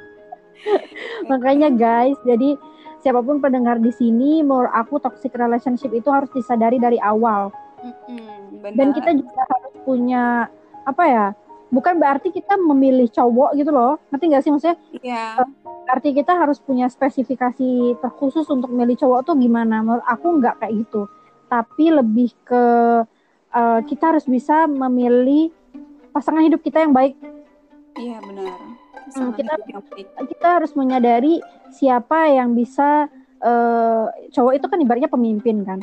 Makanya 1.30 1.68
guys, 1.74 2.16
jadi 2.22 2.54
siapa 3.02 3.20
pun 3.20 3.42
pendengar 3.42 3.82
di 3.82 3.90
sini, 3.90 4.46
menurut 4.46 4.70
aku 4.70 5.02
toxic 5.02 5.34
relationship 5.34 5.90
itu 5.90 6.06
harus 6.08 6.30
disadari 6.30 6.78
dari 6.78 7.02
awal. 7.02 7.50
Mm-hmm, 7.80 8.76
Dan 8.76 8.92
kita 8.94 9.10
juga 9.16 9.42
harus 9.42 9.74
punya 9.82 10.46
apa 10.86 11.04
ya? 11.08 11.26
Bukan 11.70 12.02
berarti 12.02 12.34
kita 12.34 12.58
memilih 12.58 13.06
cowok 13.10 13.54
gitu 13.58 13.70
loh. 13.70 13.98
Nanti 14.10 14.24
nggak 14.26 14.42
sih 14.42 14.50
maksudnya? 14.54 14.78
Iya. 15.02 15.42
Yeah. 15.42 15.90
Arti 15.90 16.14
kita 16.14 16.38
harus 16.38 16.62
punya 16.62 16.86
spesifikasi 16.86 17.98
terkhusus 17.98 18.46
untuk 18.46 18.70
memilih 18.70 18.94
cowok 18.94 19.26
tuh 19.26 19.34
gimana? 19.34 19.82
Menurut 19.82 20.06
aku 20.06 20.38
nggak 20.38 20.62
kayak 20.62 20.86
gitu. 20.86 21.10
Tapi 21.50 21.84
lebih 21.90 22.30
ke 22.46 22.62
uh, 23.54 23.80
kita 23.84 24.14
harus 24.14 24.26
bisa 24.26 24.66
memilih 24.66 25.50
pasangan 26.10 26.42
hidup 26.42 26.60
kita 26.62 26.82
yang 26.82 26.94
baik. 26.94 27.14
Iya 27.98 28.22
benar. 28.22 28.58
Hmm, 29.10 29.34
kita 29.34 29.54
kita 30.28 30.48
harus 30.60 30.72
menyadari 30.78 31.42
siapa 31.74 32.30
yang 32.30 32.54
bisa 32.54 33.10
uh, 33.42 34.06
cowok 34.30 34.52
itu 34.54 34.66
kan 34.70 34.78
ibaratnya 34.78 35.10
pemimpin 35.10 35.66
kan 35.66 35.80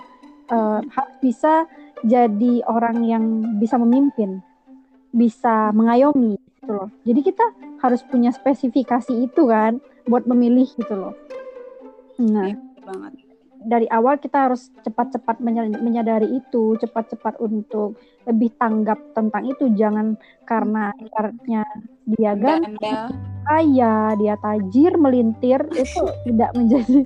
uh, 0.52 0.80
harus 0.80 1.16
bisa 1.20 1.68
jadi 2.06 2.64
orang 2.70 3.04
yang 3.04 3.24
bisa 3.58 3.76
memimpin, 3.76 4.40
bisa 5.12 5.74
mengayomi 5.74 6.38
gitu 6.62 6.72
loh. 6.72 6.90
Jadi 7.04 7.20
kita 7.26 7.46
harus 7.84 8.06
punya 8.06 8.32
spesifikasi 8.32 9.12
itu 9.12 9.50
kan 9.50 9.82
buat 10.08 10.24
memilih 10.30 10.70
gitu 10.78 10.94
loh. 10.94 11.14
Nah, 12.22 12.54
iya, 12.54 12.58
banget 12.86 13.27
dari 13.66 13.90
awal 13.90 14.22
kita 14.22 14.50
harus 14.50 14.70
cepat-cepat 14.86 15.42
menyadari 15.82 16.30
itu, 16.38 16.78
cepat-cepat 16.78 17.42
untuk 17.42 17.98
lebih 18.30 18.54
tanggap 18.62 19.00
tentang 19.18 19.50
itu. 19.50 19.72
Jangan 19.74 20.20
karena 20.46 20.94
ibaratnya 21.02 21.64
dia 22.18 22.34
ganteng, 22.38 23.12
kaya, 23.48 24.14
dia 24.20 24.36
tajir, 24.40 24.94
melintir 24.96 25.62
itu 25.74 26.04
tidak 26.30 26.52
menjadi 26.54 27.00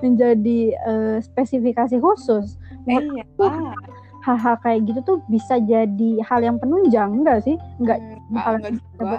menjadi 0.00 0.60
uh, 0.86 1.16
spesifikasi 1.20 1.96
khusus. 2.00 2.56
Eh, 2.88 2.98
iya, 2.98 3.24
hal-hal 4.24 4.56
kayak 4.60 4.84
gitu 4.88 5.00
tuh 5.04 5.18
bisa 5.28 5.60
jadi 5.60 6.10
hal 6.24 6.40
yang 6.44 6.56
penunjang 6.56 7.22
enggak 7.24 7.44
sih? 7.44 7.56
Enggak 7.80 8.00
hmm, 8.00 8.36
hal 8.36 8.54
enggak, 8.60 8.72
juga. 8.96 9.18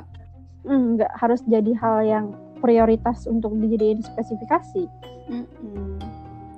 enggak 0.65 1.11
harus 1.17 1.41
jadi 1.45 1.71
hal 1.77 1.97
yang 2.05 2.25
prioritas 2.61 3.25
untuk 3.25 3.57
dijadiin 3.57 4.05
spesifikasi. 4.05 4.85
Mm 5.31 5.45
-hmm 5.47 6.10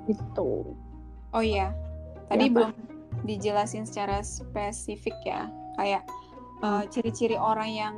gitu. 0.08 0.76
Oh 1.34 1.44
iya. 1.44 1.74
Tadi 2.30 2.48
ya, 2.48 2.52
belum 2.52 2.72
dijelasin 3.26 3.84
secara 3.84 4.20
spesifik 4.24 5.16
ya. 5.26 5.50
Kayak 5.76 6.02
uh, 6.62 6.86
ciri-ciri 6.88 7.36
orang 7.36 7.70
yang 7.70 7.94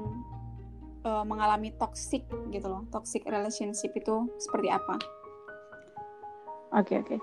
uh, 1.06 1.22
mengalami 1.22 1.70
toxic 1.76 2.26
gitu 2.50 2.66
loh. 2.66 2.82
Toxic 2.90 3.22
relationship 3.28 3.94
itu 3.94 4.26
seperti 4.40 4.72
apa? 4.72 4.96
Oke 6.74 6.96
okay, 6.96 6.96
oke. 7.00 7.16
Okay. 7.16 7.20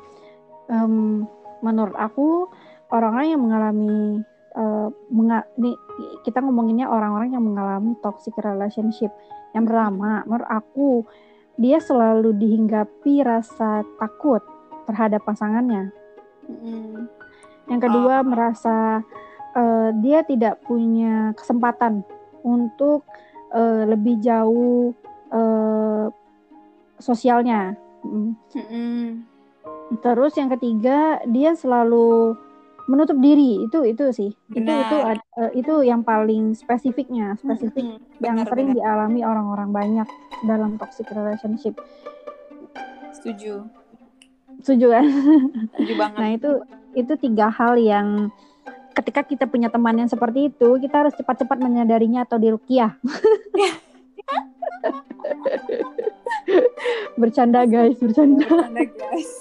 um, 0.72 1.28
menurut 1.60 1.96
aku 2.00 2.48
orang-orang 2.92 3.28
yang 3.36 3.42
mengalami 3.44 4.24
uh, 4.56 4.88
menga 5.12 5.44
nih 5.60 5.76
kita 6.24 6.40
ngomonginnya 6.40 6.88
orang-orang 6.88 7.36
yang 7.36 7.44
mengalami 7.44 7.96
toxic 8.00 8.34
relationship. 8.40 9.12
Yang 9.52 9.70
pertama 9.70 10.24
menurut 10.24 10.50
aku 10.50 10.90
dia 11.60 11.78
selalu 11.78 12.34
dihinggapi 12.34 13.22
rasa 13.22 13.86
takut 14.02 14.42
terhadap 14.86 15.22
pasangannya. 15.24 15.92
Mm. 16.48 17.08
Yang 17.72 17.82
kedua 17.88 18.22
oh. 18.22 18.28
merasa 18.28 18.78
uh, 19.56 19.90
dia 20.04 20.26
tidak 20.28 20.60
punya 20.68 21.32
kesempatan 21.40 22.04
untuk 22.44 23.08
uh, 23.56 23.88
lebih 23.88 24.20
jauh 24.20 24.92
uh, 25.32 26.12
sosialnya. 27.00 27.80
Mm. 28.04 28.36
Mm. 28.56 29.10
Terus 30.02 30.34
yang 30.36 30.50
ketiga 30.52 31.22
dia 31.30 31.56
selalu 31.56 32.36
menutup 32.84 33.16
diri 33.24 33.64
itu 33.64 33.80
itu 33.88 34.12
sih 34.12 34.32
Benar. 34.52 34.68
itu 34.68 34.76
itu 34.84 34.98
uh, 35.40 35.52
itu 35.56 35.74
yang 35.88 36.04
paling 36.04 36.52
spesifiknya 36.52 37.40
spesifik 37.40 37.80
mm 37.80 37.96
-hmm. 37.96 38.20
yang 38.20 38.38
sering 38.44 38.76
benar. 38.76 39.08
dialami 39.08 39.22
orang-orang 39.24 39.70
banyak 39.72 40.08
dalam 40.44 40.76
toxic 40.76 41.08
relationship. 41.16 41.80
Setuju 43.16 43.83
setuju 44.64 44.96
kan? 44.96 45.06
Setuju 45.76 45.94
banget. 46.00 46.18
Nah 46.18 46.30
itu 46.34 46.52
itu 46.94 47.14
tiga 47.20 47.52
hal 47.52 47.76
yang 47.78 48.32
ketika 48.94 49.26
kita 49.26 49.46
punya 49.50 49.68
teman 49.74 49.98
yang 49.98 50.10
seperti 50.10 50.54
itu 50.54 50.78
kita 50.78 51.06
harus 51.06 51.14
cepat-cepat 51.18 51.58
menyadarinya 51.60 52.24
atau 52.26 52.38
dirukiah. 52.38 52.96
Bercanda 57.20 57.64
guys 57.66 57.98
bercanda, 58.02 58.46
bercanda 58.46 58.84
guys. 58.90 59.32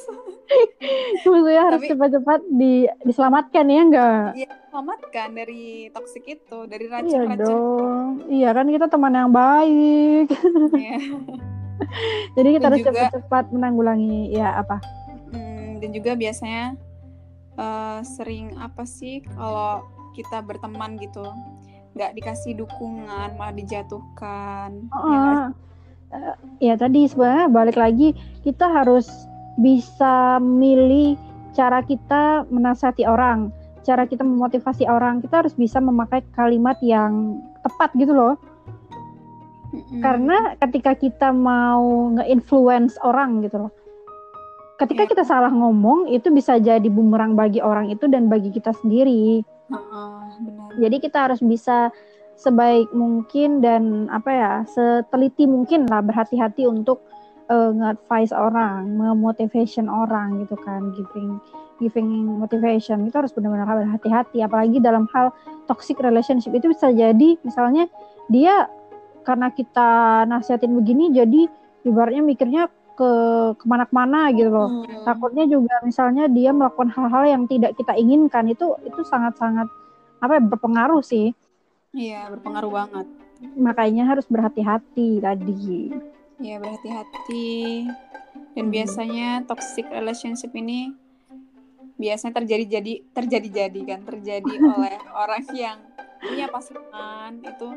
Maksudnya 1.25 1.63
harus 1.65 1.83
cepat-cepat 1.89 2.41
di 2.53 2.85
diselamatkan 3.09 3.65
ya 3.73 3.81
enggak? 3.81 4.37
Iya 4.37 4.53
selamatkan 4.73 5.29
dari 5.37 5.93
toksik 5.93 6.25
itu 6.29 6.65
dari 6.69 6.89
racun 6.89 7.09
iya 7.09 7.37
dong. 7.37 8.25
Iya 8.29 8.49
kan 8.57 8.67
kita 8.69 8.87
teman 8.89 9.13
yang 9.17 9.33
baik. 9.33 10.33
Iya. 10.77 10.99
jadi 12.37 12.49
kita 12.57 12.67
Dan 12.69 12.73
harus 12.73 12.85
cepat-cepat 12.87 13.45
menanggulangi 13.53 14.33
ya 14.33 14.61
apa 14.61 15.02
dan 15.83 15.91
juga 15.91 16.15
biasanya 16.15 16.79
uh, 17.59 18.01
sering 18.07 18.55
apa 18.63 18.87
sih 18.87 19.19
kalau 19.35 19.83
kita 20.15 20.39
berteman 20.47 20.95
gitu 21.03 21.27
nggak 21.99 22.15
dikasih 22.17 22.57
dukungan 22.57 23.35
malah 23.37 23.53
dijatuhkan. 23.53 24.87
Uh, 24.95 25.03
ya, 25.11 25.21
uh, 26.15 26.37
ya 26.63 26.75
tadi 26.79 27.11
sebenarnya 27.11 27.51
balik 27.51 27.77
lagi 27.77 28.15
kita 28.47 28.65
harus 28.65 29.11
bisa 29.59 30.41
milih 30.41 31.19
cara 31.53 31.85
kita 31.85 32.49
menasihati 32.49 33.05
orang 33.05 33.51
cara 33.83 34.07
kita 34.07 34.23
memotivasi 34.23 34.87
orang. 34.87 35.19
Kita 35.19 35.43
harus 35.43 35.59
bisa 35.59 35.83
memakai 35.83 36.23
kalimat 36.39 36.79
yang 36.79 37.43
tepat 37.67 37.91
gitu 37.99 38.15
loh. 38.15 38.39
Karena 39.99 40.55
ketika 40.63 40.95
kita 40.95 41.35
mau 41.35 42.15
nge-influence 42.15 42.95
orang 43.03 43.43
gitu 43.43 43.67
loh 43.67 43.73
ketika 44.83 45.03
yeah. 45.07 45.11
kita 45.15 45.25
salah 45.25 45.53
ngomong 45.55 46.11
itu 46.11 46.29
bisa 46.35 46.59
jadi 46.59 46.89
bumerang 46.91 47.39
bagi 47.39 47.63
orang 47.63 47.95
itu 47.95 48.11
dan 48.11 48.27
bagi 48.27 48.51
kita 48.51 48.75
sendiri 48.75 49.47
uh-uh, 49.71 50.43
benar. 50.43 50.69
jadi 50.83 50.97
kita 50.99 51.19
harus 51.31 51.41
bisa 51.41 51.95
sebaik 52.35 52.91
mungkin 52.91 53.63
dan 53.63 54.11
apa 54.11 54.31
ya 54.35 54.53
seteliti 54.67 55.47
mungkin 55.47 55.87
lah 55.87 56.03
berhati-hati 56.03 56.67
untuk 56.67 57.05
uh, 57.53 57.71
nge-advise 57.71 58.33
orang, 58.35 58.89
memotivation 58.99 59.87
orang 59.87 60.43
gitu 60.43 60.57
kan, 60.65 60.91
giving 60.97 61.39
giving 61.79 62.09
motivation 62.39 63.07
itu 63.07 63.17
harus 63.19 63.35
benar-benar 63.35 63.67
berhati-hati 63.67 64.39
apalagi 64.39 64.79
dalam 64.79 65.11
hal 65.11 65.35
toxic 65.67 65.99
relationship 65.99 66.55
itu 66.55 66.71
bisa 66.71 66.95
jadi 66.95 67.35
misalnya 67.43 67.91
dia 68.31 68.71
karena 69.27 69.51
kita 69.51 70.23
nasihatin 70.31 70.79
begini 70.79 71.11
jadi 71.11 71.51
ibaratnya 71.83 72.23
mikirnya 72.23 72.71
ke 72.97 73.11
ke 73.57 73.65
mana-mana 73.65 74.29
gitu 74.35 74.51
loh. 74.53 74.69
Hmm. 74.85 75.05
takutnya 75.05 75.45
juga 75.49 75.81
misalnya 75.83 76.29
dia 76.29 76.51
melakukan 76.53 76.93
hal-hal 76.93 77.25
yang 77.27 77.43
tidak 77.49 77.75
kita 77.77 77.97
inginkan 77.97 78.49
itu 78.49 78.77
itu 78.85 79.01
sangat-sangat 79.05 79.67
apa 80.23 80.33
ya 80.39 80.43
berpengaruh 80.43 81.03
sih. 81.03 81.35
Iya 81.93 82.31
berpengaruh 82.33 82.73
banget. 82.73 83.07
Makanya 83.59 84.07
harus 84.07 84.25
berhati-hati 84.31 85.19
tadi. 85.19 85.91
Ya 86.39 86.63
berhati-hati. 86.63 87.91
Dan 88.53 88.69
hmm. 88.69 88.75
biasanya 88.75 89.29
toxic 89.45 89.89
relationship 89.91 90.53
ini 90.55 90.95
biasanya 92.01 92.43
terjadi 92.43 92.65
jadi 92.81 92.93
terjadi 93.15 93.49
jadi 93.49 93.81
kan 93.85 94.01
terjadi 94.03 94.53
oleh 94.75 94.97
orang 95.15 95.45
yang 95.55 95.79
punya 96.23 96.47
pasangan 96.49 97.35
itu 97.43 97.69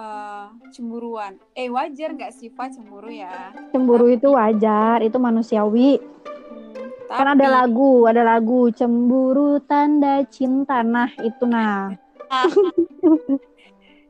uh, 0.00 0.52
cemburuan. 0.72 1.36
Eh 1.56 1.68
wajar 1.68 2.12
nggak 2.16 2.32
sih 2.32 2.48
pak 2.52 2.76
cemburu 2.76 3.10
ya. 3.10 3.52
Cemburu 3.72 4.06
tapi, 4.12 4.16
itu 4.20 4.28
wajar 4.32 4.98
itu 5.02 5.18
manusiawi. 5.20 6.00
Hmm, 6.00 6.72
tapi, 7.08 7.18
kan 7.18 7.26
ada 7.36 7.46
lagu 7.62 8.06
ada 8.08 8.22
lagu 8.24 8.70
cemburu 8.72 9.60
tanda 9.64 10.24
cinta. 10.28 10.80
Nah 10.84 11.10
itu 11.20 11.44
nah. 11.44 11.92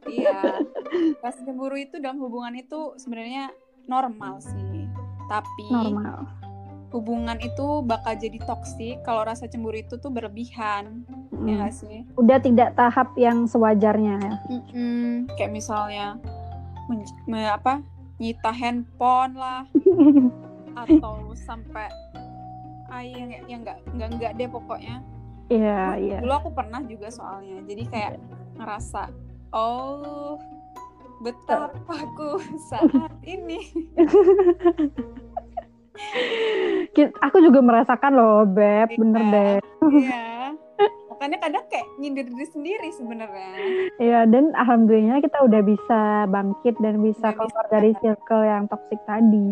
Iya. 0.07 0.63
Rasa 1.19 1.43
cemburu 1.43 1.75
itu 1.75 1.99
dalam 1.99 2.23
hubungan 2.23 2.55
itu 2.55 2.95
sebenarnya 2.95 3.51
normal 3.91 4.39
sih. 4.39 4.87
Tapi 5.27 5.67
normal 5.67 6.46
hubungan 6.95 7.37
itu 7.43 7.83
bakal 7.83 8.15
jadi 8.15 8.39
toksik 8.47 9.03
kalau 9.03 9.27
rasa 9.27 9.51
cemburu 9.51 9.79
itu 9.79 9.99
tuh 9.99 10.11
berlebihan 10.11 11.03
mm. 11.35 11.47
ya 11.47 11.55
gak 11.67 11.75
sih 11.75 12.07
udah 12.17 12.39
tidak 12.39 12.75
tahap 12.79 13.11
yang 13.19 13.45
sewajarnya 13.47 14.15
ya 14.23 14.35
Mm-mm. 14.51 15.27
kayak 15.35 15.53
misalnya 15.53 16.17
men- 16.87 17.19
me- 17.27 17.51
apa 17.51 17.83
nyita 18.17 18.53
handphone 18.55 19.35
lah 19.37 19.67
atau 20.87 21.35
sampai 21.35 21.89
ah 22.87 23.03
yang 23.03 23.35
yang 23.51 23.61
nggak 23.67 23.79
nggak 23.93 24.09
nggak 24.19 24.33
deh 24.39 24.49
pokoknya 24.51 25.03
Iya, 25.47 25.63
yeah, 25.63 25.89
iya. 25.95 26.11
Yeah. 26.19 26.21
Dulu 26.27 26.33
aku 26.43 26.51
pernah 26.59 26.83
juga 26.83 27.07
soalnya. 27.07 27.63
Jadi 27.71 27.87
kayak 27.87 28.19
ngerasa 28.59 29.15
Oh, 29.55 30.37
betapa 31.23 31.79
aku 31.87 32.43
saat 32.67 33.15
ini. 33.23 33.63
aku 37.23 37.37
juga 37.43 37.61
merasakan 37.61 38.13
loh, 38.15 38.45
Beb, 38.49 38.93
iya, 38.93 38.99
bener 38.99 39.23
deh. 39.33 39.57
Iya. 39.93 40.27
Makanya 41.17 41.39
kadang 41.41 41.65
kayak 41.73 41.87
nyindir 41.97 42.29
diri 42.29 42.47
sendiri 42.53 42.89
sebenarnya. 42.93 43.53
Iya, 43.97 44.21
dan 44.29 44.53
alhamdulillah 44.53 45.25
kita 45.25 45.39
udah 45.49 45.63
bisa 45.65 46.29
bangkit 46.29 46.77
dan 46.85 47.01
bisa 47.01 47.33
udah 47.33 47.37
keluar 47.41 47.65
bisa. 47.65 47.73
dari 47.73 47.91
circle 48.05 48.45
yang 48.45 48.65
toksik 48.69 49.01
tadi. 49.09 49.47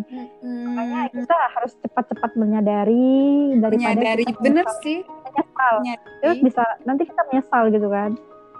Hmm. 0.44 0.76
Makanya 0.76 1.08
kita 1.08 1.36
harus 1.56 1.72
cepat-cepat 1.80 2.30
menyadari 2.36 3.56
daripada 3.64 3.96
menyadari 3.96 4.24
bener 4.44 4.66
sih 4.84 5.00
menyesal. 5.24 5.74
Terus 6.20 6.38
bisa 6.44 6.64
nanti 6.84 7.02
kita 7.08 7.22
menyesal 7.32 7.62
gitu 7.72 7.88
kan. 7.88 8.12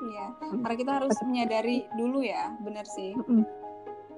Iya, 0.04 0.26
karena 0.64 0.76
kita 0.76 0.92
harus 1.00 1.16
menyadari 1.24 1.76
dulu 1.96 2.20
ya, 2.24 2.56
benar 2.60 2.84
sih. 2.88 3.12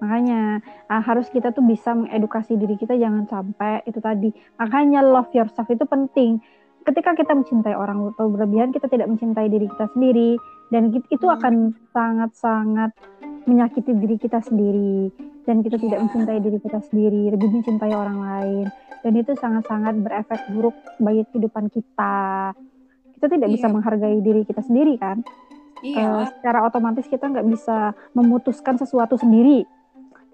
Makanya 0.02 0.60
uh, 0.92 1.02
harus 1.02 1.28
kita 1.32 1.52
tuh 1.52 1.64
bisa 1.64 1.96
mengedukasi 1.96 2.56
diri 2.56 2.76
kita 2.76 2.96
jangan 2.96 3.24
sampai 3.28 3.80
itu 3.88 4.00
tadi. 4.00 4.30
Makanya 4.60 5.00
love 5.00 5.32
yourself 5.32 5.68
itu 5.72 5.84
penting. 5.88 6.40
Ketika 6.86 7.18
kita 7.18 7.34
mencintai 7.34 7.74
orang 7.74 8.14
atau 8.14 8.30
berlebihan, 8.30 8.70
kita 8.70 8.86
tidak 8.86 9.10
mencintai 9.10 9.50
diri 9.50 9.66
kita 9.66 9.90
sendiri 9.90 10.38
dan 10.70 10.94
itu 10.94 11.26
akan 11.26 11.74
sangat-sangat 11.90 12.94
menyakiti 13.46 13.94
diri 13.94 14.16
kita 14.18 14.38
sendiri 14.42 15.10
dan 15.46 15.62
kita 15.62 15.78
yeah. 15.78 15.82
tidak 15.86 15.98
iya. 15.98 16.04
mencintai 16.06 16.38
diri 16.42 16.58
kita 16.62 16.78
sendiri, 16.90 17.22
lebih 17.34 17.48
mencintai 17.58 17.92
orang 17.94 18.18
lain 18.18 18.66
dan 19.06 19.12
itu 19.14 19.32
sangat-sangat 19.38 19.94
berefek 20.02 20.40
buruk 20.50 20.74
bagi 20.98 21.22
kehidupan 21.30 21.70
kita. 21.70 22.50
Kita 23.18 23.26
tidak 23.30 23.48
yeah. 23.48 23.54
bisa 23.54 23.66
menghargai 23.70 24.18
diri 24.18 24.42
kita 24.42 24.62
sendiri 24.66 24.98
kan? 24.98 25.22
Iya. 25.84 26.02
Uh, 26.02 26.24
secara 26.26 26.66
otomatis 26.66 27.06
kita 27.06 27.30
nggak 27.30 27.46
bisa 27.46 27.94
memutuskan 28.16 28.80
sesuatu 28.80 29.14
sendiri, 29.14 29.62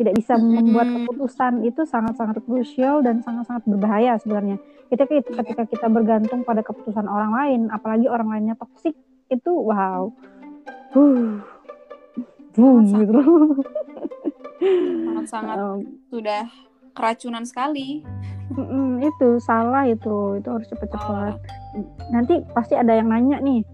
tidak 0.00 0.14
bisa 0.16 0.34
membuat 0.40 0.88
keputusan 0.88 1.62
itu 1.68 1.84
sangat-sangat 1.84 2.40
krusial 2.44 3.04
dan 3.04 3.20
sangat-sangat 3.20 3.62
berbahaya 3.68 4.16
sebenarnya. 4.18 4.56
Ketika 4.88 5.12
yeah. 5.12 5.36
ketika 5.40 5.62
kita 5.68 5.86
bergantung 5.88 6.44
pada 6.44 6.64
keputusan 6.64 7.04
orang 7.08 7.32
lain, 7.32 7.60
apalagi 7.72 8.08
orang 8.08 8.28
lainnya 8.32 8.56
toksik, 8.56 8.96
itu 9.28 9.52
wow, 9.52 10.12
huh, 10.96 11.40
boom 12.56 12.84
gitu. 12.88 13.20
Sangat-sangat 15.06 15.56
um, 15.60 15.80
sudah 16.12 16.44
keracunan 16.92 17.44
sekali. 17.44 18.04
Itu 19.00 19.40
salah 19.40 19.88
itu, 19.88 20.36
itu 20.36 20.48
harus 20.48 20.68
cepat-cepat. 20.68 21.40
Nanti 22.12 22.44
pasti 22.52 22.76
ada 22.76 22.92
yang 22.92 23.08
nanya 23.08 23.40
nih 23.40 23.64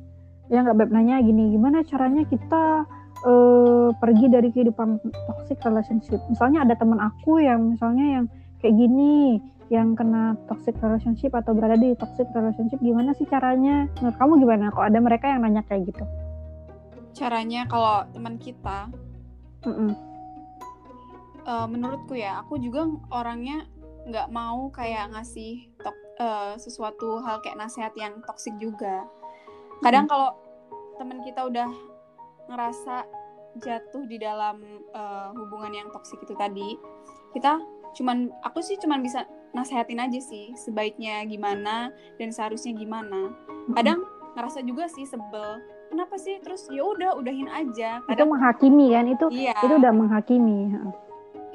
ya 0.48 0.64
nggak 0.64 0.76
beb 0.80 0.90
nanya 0.92 1.20
gini 1.20 1.52
gimana 1.52 1.84
caranya 1.84 2.24
kita 2.24 2.88
uh, 3.24 3.90
pergi 3.96 4.26
dari 4.30 4.48
kehidupan 4.52 5.00
toxic 5.26 5.58
relationship. 5.64 6.20
Misalnya 6.28 6.66
ada 6.66 6.74
teman 6.78 7.00
aku 7.00 7.42
yang 7.42 7.74
misalnya 7.74 8.20
yang 8.20 8.24
kayak 8.62 8.74
gini 8.76 9.40
yang 9.68 9.92
kena 9.92 10.32
toxic 10.48 10.74
relationship 10.80 11.36
atau 11.36 11.52
berada 11.52 11.76
di 11.76 11.92
toxic 11.96 12.24
relationship 12.32 12.80
gimana 12.80 13.12
sih 13.16 13.28
caranya? 13.28 13.88
Menurut 14.00 14.16
kamu 14.16 14.32
gimana? 14.44 14.64
Kok 14.72 14.86
ada 14.86 14.98
mereka 15.00 15.26
yang 15.28 15.44
nanya 15.44 15.62
kayak 15.66 15.92
gitu. 15.92 16.04
Caranya 17.16 17.66
kalau 17.68 18.06
teman 18.12 18.36
kita 18.38 18.88
mm 19.64 19.74
-mm. 19.74 19.92
Uh, 21.48 21.64
menurutku 21.64 22.12
ya 22.12 22.44
aku 22.44 22.60
juga 22.60 22.84
orangnya 23.08 23.64
nggak 24.04 24.28
mau 24.28 24.68
kayak 24.68 25.16
ngasih 25.16 25.72
tok, 25.80 25.96
uh, 26.20 26.52
sesuatu 26.60 27.24
hal 27.24 27.40
kayak 27.40 27.56
nasihat 27.56 27.92
yang 27.96 28.20
toxic 28.28 28.52
juga. 28.60 29.08
Kadang 29.80 30.04
hmm. 30.04 30.12
kalau 30.12 30.30
teman 31.00 31.24
kita 31.24 31.48
udah 31.48 31.70
ngerasa 32.48 33.04
jatuh 33.58 34.04
di 34.04 34.20
dalam 34.20 34.60
uh, 34.92 35.30
hubungan 35.34 35.72
yang 35.72 35.88
toksik 35.90 36.20
itu 36.22 36.36
tadi 36.36 36.76
kita 37.32 37.58
cuman 37.96 38.28
aku 38.44 38.60
sih 38.60 38.76
cuman 38.78 39.00
bisa 39.00 39.24
nasehatin 39.56 40.04
aja 40.04 40.20
sih 40.20 40.52
sebaiknya 40.54 41.24
gimana 41.24 41.92
dan 42.20 42.28
seharusnya 42.32 42.76
gimana. 42.76 43.32
Kadang 43.72 44.04
ngerasa 44.36 44.60
juga 44.64 44.88
sih 44.92 45.08
sebel 45.08 45.64
kenapa 45.88 46.20
sih? 46.20 46.36
Terus 46.44 46.68
ya 46.68 46.84
udah 46.84 47.16
udahin 47.16 47.48
aja. 47.48 48.04
Kadang, 48.04 48.12
itu 48.12 48.24
menghakimi 48.28 48.86
kan? 48.92 49.04
Itu 49.08 49.26
iya. 49.32 49.56
itu 49.56 49.74
udah 49.80 49.92
menghakimi 49.92 50.58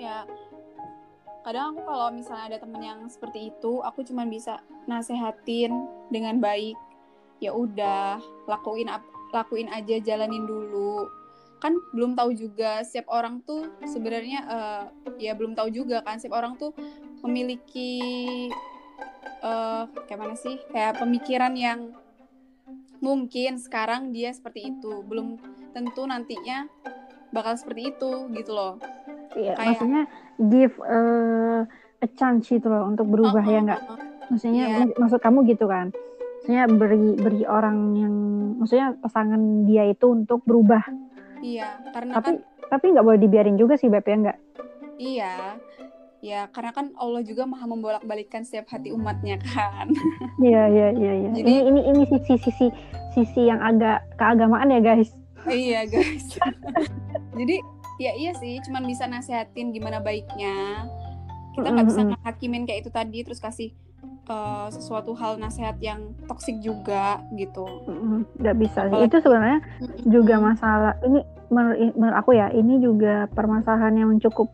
ya 0.03 0.25
kadang 1.43 1.75
aku 1.75 1.82
kalau 1.84 2.08
misalnya 2.12 2.56
ada 2.56 2.58
temen 2.63 2.82
yang 2.82 2.99
seperti 3.12 3.51
itu 3.51 3.84
aku 3.84 4.03
cuma 4.08 4.23
bisa 4.23 4.63
nasehatin 4.88 5.88
dengan 6.08 6.39
baik. 6.39 6.79
Ya 7.43 7.51
udah 7.51 8.23
lakuin 8.47 8.88
lakuin 9.34 9.67
aja 9.74 9.98
jalanin 10.00 10.46
dulu. 10.46 11.10
Kan 11.60 11.80
belum 11.96 12.13
tahu 12.13 12.36
juga 12.36 12.84
setiap 12.86 13.10
orang 13.10 13.41
tuh 13.43 13.65
sebenarnya 13.88 14.39
uh, 14.46 14.84
ya 15.17 15.34
belum 15.34 15.58
tahu 15.58 15.72
juga 15.74 16.06
kan 16.06 16.22
setiap 16.22 16.38
orang 16.38 16.60
tuh 16.60 16.76
memiliki 17.26 17.98
uh, 19.41 19.89
kayak 20.06 20.19
mana 20.19 20.36
sih 20.38 20.60
kayak 20.69 21.02
pemikiran 21.02 21.56
yang 21.58 21.96
mungkin 23.02 23.58
sekarang 23.58 24.13
dia 24.13 24.30
seperti 24.32 24.76
itu. 24.76 25.02
Belum 25.08 25.41
tentu 25.74 26.06
nantinya 26.06 26.69
bakal 27.34 27.58
seperti 27.58 27.96
itu 27.96 28.30
gitu 28.38 28.52
loh. 28.54 28.78
Iya 29.34 29.58
kayak, 29.58 29.67
maksudnya 29.82 30.04
give 30.38 30.76
uh, 30.86 31.65
a 32.04 32.08
chance 32.19 32.52
itu 32.54 32.67
loh 32.69 32.86
untuk 32.86 33.10
berubah 33.10 33.41
uh, 33.41 33.50
uh, 33.50 33.54
ya 33.56 33.60
enggak 33.63 33.82
maksudnya 34.28 34.63
yeah. 34.67 34.88
maksud 35.00 35.19
kamu 35.19 35.46
gitu 35.48 35.65
kan 35.67 35.91
maksudnya 36.43 36.67
beri 36.67 37.15
beri 37.15 37.41
orang 37.47 37.77
yang 37.95 38.15
maksudnya 38.60 38.99
pasangan 38.99 39.63
dia 39.63 39.88
itu 39.88 40.12
untuk 40.12 40.43
berubah. 40.43 40.84
Iya 41.39 41.79
karena 41.95 42.19
tapi 42.19 42.36
kan, 42.36 42.36
tapi 42.67 42.86
nggak 42.91 43.06
boleh 43.08 43.19
dibiarin 43.23 43.56
juga 43.56 43.79
sih 43.79 43.88
beb 43.88 44.03
ya 44.03 44.15
nggak? 44.27 44.39
Iya. 44.99 45.36
Ya 46.19 46.51
karena 46.51 46.75
kan 46.75 46.91
Allah 46.99 47.23
juga 47.23 47.47
maha 47.47 47.63
membolak 47.63 48.03
balikkan 48.03 48.43
setiap 48.43 48.75
hati 48.75 48.91
umatnya 48.91 49.39
kan. 49.39 49.88
Iya 50.43 50.67
iya 50.67 50.88
iya 50.91 51.13
iya. 51.15 51.29
Jadi, 51.32 51.47
ini 51.47 51.60
ini 51.63 51.82
ini 51.88 52.03
sisi 52.12 52.36
sisi 52.36 52.67
sisi 53.15 53.47
yang 53.47 53.63
agak 53.63 54.03
keagamaan 54.19 54.67
ya 54.67 54.84
guys. 54.84 55.15
Iya 55.47 55.88
guys. 55.88 56.27
Jadi 57.39 57.56
ya 58.03 58.12
iya 58.19 58.36
sih 58.36 58.60
cuman 58.67 58.84
bisa 58.84 59.08
nasehatin 59.08 59.71
gimana 59.71 60.03
baiknya. 60.03 60.91
Kita 61.56 61.71
nggak 61.71 61.88
bisa 61.88 62.01
ngehakimin 62.03 62.67
kayak 62.67 62.84
itu 62.84 62.91
tadi 62.91 63.23
terus 63.23 63.39
kasih 63.39 63.71
uh, 64.29 64.67
sesuatu 64.71 65.12
hal 65.17 65.39
nasihat 65.39 65.75
yang 65.83 66.15
toksik 66.27 66.59
juga 66.63 67.19
gitu. 67.36 67.65
Nggak 68.39 68.55
bisa 68.59 68.79
sih. 68.88 68.99
itu 69.03 69.17
sebenarnya 69.19 69.59
juga 70.07 70.36
masalah. 70.39 70.93
Ini 71.03 71.19
menurut, 71.51 71.77
menurut 71.97 72.17
aku 72.17 72.31
ya 72.38 72.47
ini 72.53 72.79
juga 72.79 73.27
permasalahan 73.31 73.95
yang 73.99 74.12
cukup 74.21 74.51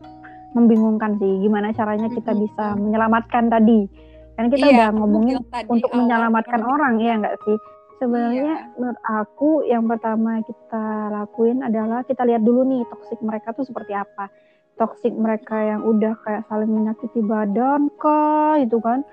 membingungkan 0.54 1.18
sih. 1.22 1.32
Gimana 1.46 1.70
caranya 1.74 2.10
kita 2.10 2.34
bisa 2.34 2.74
menyelamatkan 2.74 3.50
tadi? 3.50 3.86
Kan 4.34 4.48
kita 4.48 4.66
iya, 4.72 4.88
udah 4.88 4.88
ngomongin 4.96 5.36
untuk 5.68 5.90
menyelamatkan 5.92 6.62
orang 6.64 6.98
ya 6.98 7.18
nggak 7.20 7.38
sih? 7.44 7.56
Sebenarnya 8.00 8.64
iya. 8.64 8.72
menurut 8.80 9.00
aku 9.04 9.50
yang 9.68 9.84
pertama 9.84 10.40
kita 10.40 11.12
lakuin 11.12 11.60
adalah 11.60 12.00
kita 12.08 12.24
lihat 12.24 12.40
dulu 12.40 12.64
nih 12.64 12.80
toksik 12.88 13.20
mereka 13.20 13.52
tuh 13.52 13.68
seperti 13.68 13.92
apa. 13.92 14.32
Toksik 14.80 15.12
mereka 15.12 15.60
yang 15.60 15.84
udah 15.84 16.16
kayak 16.24 16.48
saling 16.48 16.72
menyakiti 16.72 17.20
badan 17.20 17.92
kah 18.00 18.56
itu 18.56 18.80
kan 18.80 19.04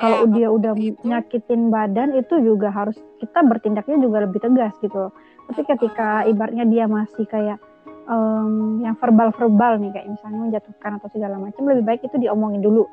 kalau 0.00 0.24
ya, 0.24 0.32
dia 0.32 0.48
udah 0.48 0.72
itu. 0.80 0.96
nyakitin 1.04 1.68
badan 1.68 2.16
itu 2.16 2.34
juga 2.40 2.72
harus 2.72 2.96
kita 3.20 3.44
bertindaknya 3.44 4.00
juga 4.00 4.24
lebih 4.24 4.40
tegas 4.40 4.72
gitu 4.80 5.12
tapi 5.50 5.66
ketika 5.66 6.22
ibaratnya 6.30 6.62
dia 6.62 6.86
masih 6.86 7.26
kayak 7.26 7.58
um, 8.06 8.78
yang 8.82 8.94
verbal-verbal 8.98 9.82
nih 9.82 9.90
kayak 9.90 10.08
misalnya 10.14 10.38
menjatuhkan 10.46 11.02
atau 11.02 11.10
segala 11.10 11.42
macam 11.42 11.66
lebih 11.66 11.84
baik 11.86 12.06
itu 12.06 12.16
diomongin 12.22 12.62
dulu. 12.62 12.86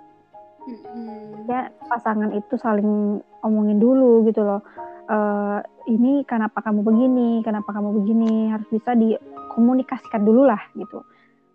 Mm-hmm. 0.68 1.48
ya 1.48 1.72
pasangan 1.88 2.36
itu 2.36 2.60
saling 2.60 3.24
omongin 3.46 3.80
dulu 3.80 4.26
gitu 4.28 4.44
loh. 4.44 4.66
Uh, 5.08 5.64
ini 5.88 6.28
kenapa 6.28 6.60
kamu 6.60 6.84
begini 6.84 7.40
kenapa 7.40 7.72
kamu 7.72 7.96
begini 8.04 8.52
harus 8.52 8.68
bisa 8.68 8.92
dikomunikasikan 8.92 10.28
dulu 10.28 10.44
lah 10.44 10.60
gitu 10.76 11.00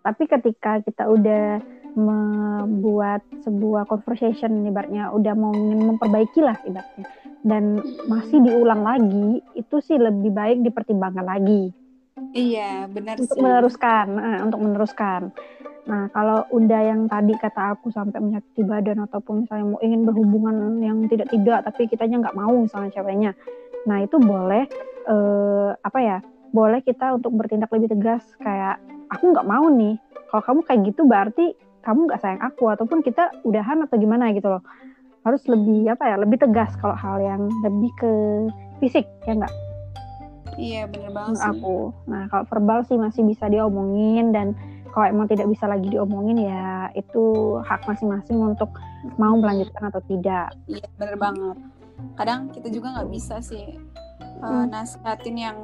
tapi 0.03 0.27
ketika 0.27 0.83
kita 0.83 1.07
udah 1.07 1.63
membuat 1.95 3.23
sebuah 3.45 3.87
conversation 3.87 4.67
ibaratnya 4.67 5.13
udah 5.13 5.33
mau 5.37 5.53
memperbaiki 5.55 6.41
lah 6.43 6.57
ibaratnya 6.67 7.07
dan 7.45 7.79
masih 8.09 8.41
diulang 8.43 8.81
lagi 8.81 9.39
itu 9.55 9.75
sih 9.79 9.95
lebih 9.95 10.33
baik 10.33 10.63
dipertimbangkan 10.65 11.23
lagi 11.23 11.69
iya 12.33 12.89
benar 12.89 13.19
untuk 13.21 13.37
sih. 13.37 13.43
meneruskan 13.43 14.05
nah, 14.09 14.39
untuk 14.43 14.59
meneruskan 14.59 15.21
nah 15.83 16.07
kalau 16.15 16.47
udah 16.55 16.81
yang 16.81 17.11
tadi 17.11 17.35
kata 17.35 17.75
aku 17.75 17.91
sampai 17.91 18.23
menyakiti 18.23 18.63
badan 18.63 19.03
ataupun 19.03 19.43
misalnya 19.43 19.75
mau 19.75 19.81
ingin 19.83 20.01
berhubungan 20.07 20.79
yang 20.79 20.97
tidak 21.11 21.27
tidak 21.29 21.59
tapi 21.67 21.91
kitanya 21.91 22.23
nggak 22.23 22.37
mau 22.39 22.55
misalnya 22.55 22.89
ceweknya 22.95 23.31
nah 23.83 23.99
itu 23.99 24.15
boleh 24.15 24.63
eh, 25.11 25.69
apa 25.75 25.99
ya 25.99 26.17
boleh 26.55 26.79
kita 26.79 27.19
untuk 27.19 27.35
bertindak 27.35 27.67
lebih 27.75 27.91
tegas 27.91 28.23
kayak 28.39 28.79
aku 29.11 29.33
nggak 29.33 29.47
mau 29.47 29.67
nih. 29.71 29.95
Kalau 30.31 30.43
kamu 30.43 30.59
kayak 30.65 30.79
gitu 30.89 31.01
berarti 31.05 31.45
kamu 31.83 32.07
nggak 32.07 32.21
sayang 32.23 32.41
aku 32.41 32.71
ataupun 32.71 33.03
kita 33.03 33.29
udahan 33.43 33.83
atau 33.83 33.95
gimana 33.99 34.31
gitu 34.31 34.47
loh. 34.47 34.63
Harus 35.23 35.43
lebih 35.47 35.87
apa 35.91 36.03
ya 36.07 36.15
lebih 36.19 36.39
tegas 36.39 36.75
kalau 36.79 36.95
hal 36.95 37.19
yang 37.19 37.47
lebih 37.63 37.91
ke 37.99 38.11
fisik 38.79 39.07
ya 39.27 39.35
nggak? 39.35 39.53
Iya 40.57 40.85
bener 40.85 41.11
banget 41.11 41.41
sih. 41.41 41.49
aku. 41.49 41.77
Nah 42.05 42.29
kalau 42.29 42.45
verbal 42.49 42.79
sih 42.85 42.97
masih 42.99 43.23
bisa 43.25 43.49
diomongin 43.49 44.29
dan 44.31 44.53
kalau 44.93 45.09
emang 45.09 45.25
tidak 45.25 45.49
bisa 45.49 45.65
lagi 45.65 45.89
diomongin 45.89 46.37
ya 46.37 46.93
itu 46.93 47.57
hak 47.65 47.81
masing-masing 47.89 48.37
untuk 48.37 48.69
mau 49.17 49.33
melanjutkan 49.33 49.89
atau 49.89 50.01
tidak. 50.05 50.53
Iya 50.69 50.85
bener 51.01 51.17
banget. 51.17 51.57
Kadang 52.13 52.53
kita 52.53 52.69
juga 52.69 52.93
nggak 52.99 53.09
bisa 53.09 53.41
sih 53.41 53.79
uh, 54.43 54.65
nasihatin 54.69 55.35
yang 55.39 55.57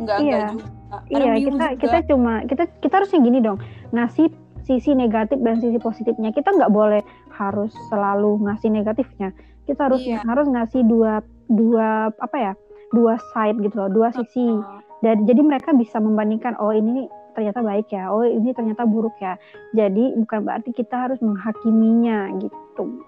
nggak 0.00 0.18
iya. 0.22 0.50
enggak 0.50 0.50
juga. 0.50 0.96
Iya 1.10 1.32
kita 1.34 1.50
juga. 1.50 1.66
kita 1.82 1.98
cuma 2.10 2.32
kita 2.46 2.64
kita 2.82 2.94
harusnya 3.02 3.20
gini 3.22 3.38
dong. 3.42 3.58
Ngasih 3.94 4.26
sisi 4.64 4.90
negatif 4.96 5.38
dan 5.42 5.60
sisi 5.60 5.78
positifnya. 5.78 6.30
Kita 6.32 6.54
nggak 6.54 6.72
boleh 6.72 7.02
harus 7.34 7.74
selalu 7.92 8.42
ngasih 8.46 8.70
negatifnya. 8.72 9.34
Kita 9.64 9.90
harus 9.90 10.02
iya. 10.04 10.22
harus 10.24 10.46
ngasih 10.48 10.82
dua 10.86 11.20
dua 11.50 12.14
apa 12.16 12.36
ya 12.36 12.52
dua 12.94 13.18
side 13.34 13.58
gitu 13.62 13.74
loh 13.76 13.90
dua 13.90 14.08
sisi. 14.14 14.44
Uh 14.48 14.84
dan 15.04 15.28
jadi 15.28 15.44
mereka 15.44 15.76
bisa 15.76 16.00
membandingkan 16.00 16.56
oh 16.56 16.72
ini 16.72 17.04
ternyata 17.36 17.60
baik 17.60 17.92
ya 17.92 18.08
oh 18.08 18.24
ini 18.24 18.56
ternyata 18.56 18.88
buruk 18.88 19.12
ya. 19.20 19.36
Jadi 19.76 20.16
bukan 20.16 20.48
berarti 20.48 20.72
kita 20.72 20.96
harus 20.96 21.20
menghakiminya 21.20 22.32
gitu 22.40 23.04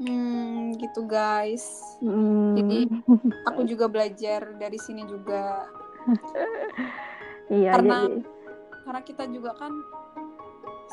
hmm 0.00 0.80
gitu 0.80 1.04
guys 1.04 1.96
hmm. 2.00 2.56
jadi 2.56 2.78
aku 3.52 3.68
juga 3.68 3.86
belajar 3.86 4.56
dari 4.56 4.78
sini 4.80 5.04
juga 5.04 5.68
iya 7.52 7.76
karena 7.76 8.08
jadi... 8.08 8.20
karena 8.88 9.00
kita 9.04 9.24
juga 9.28 9.52
kan 9.60 9.72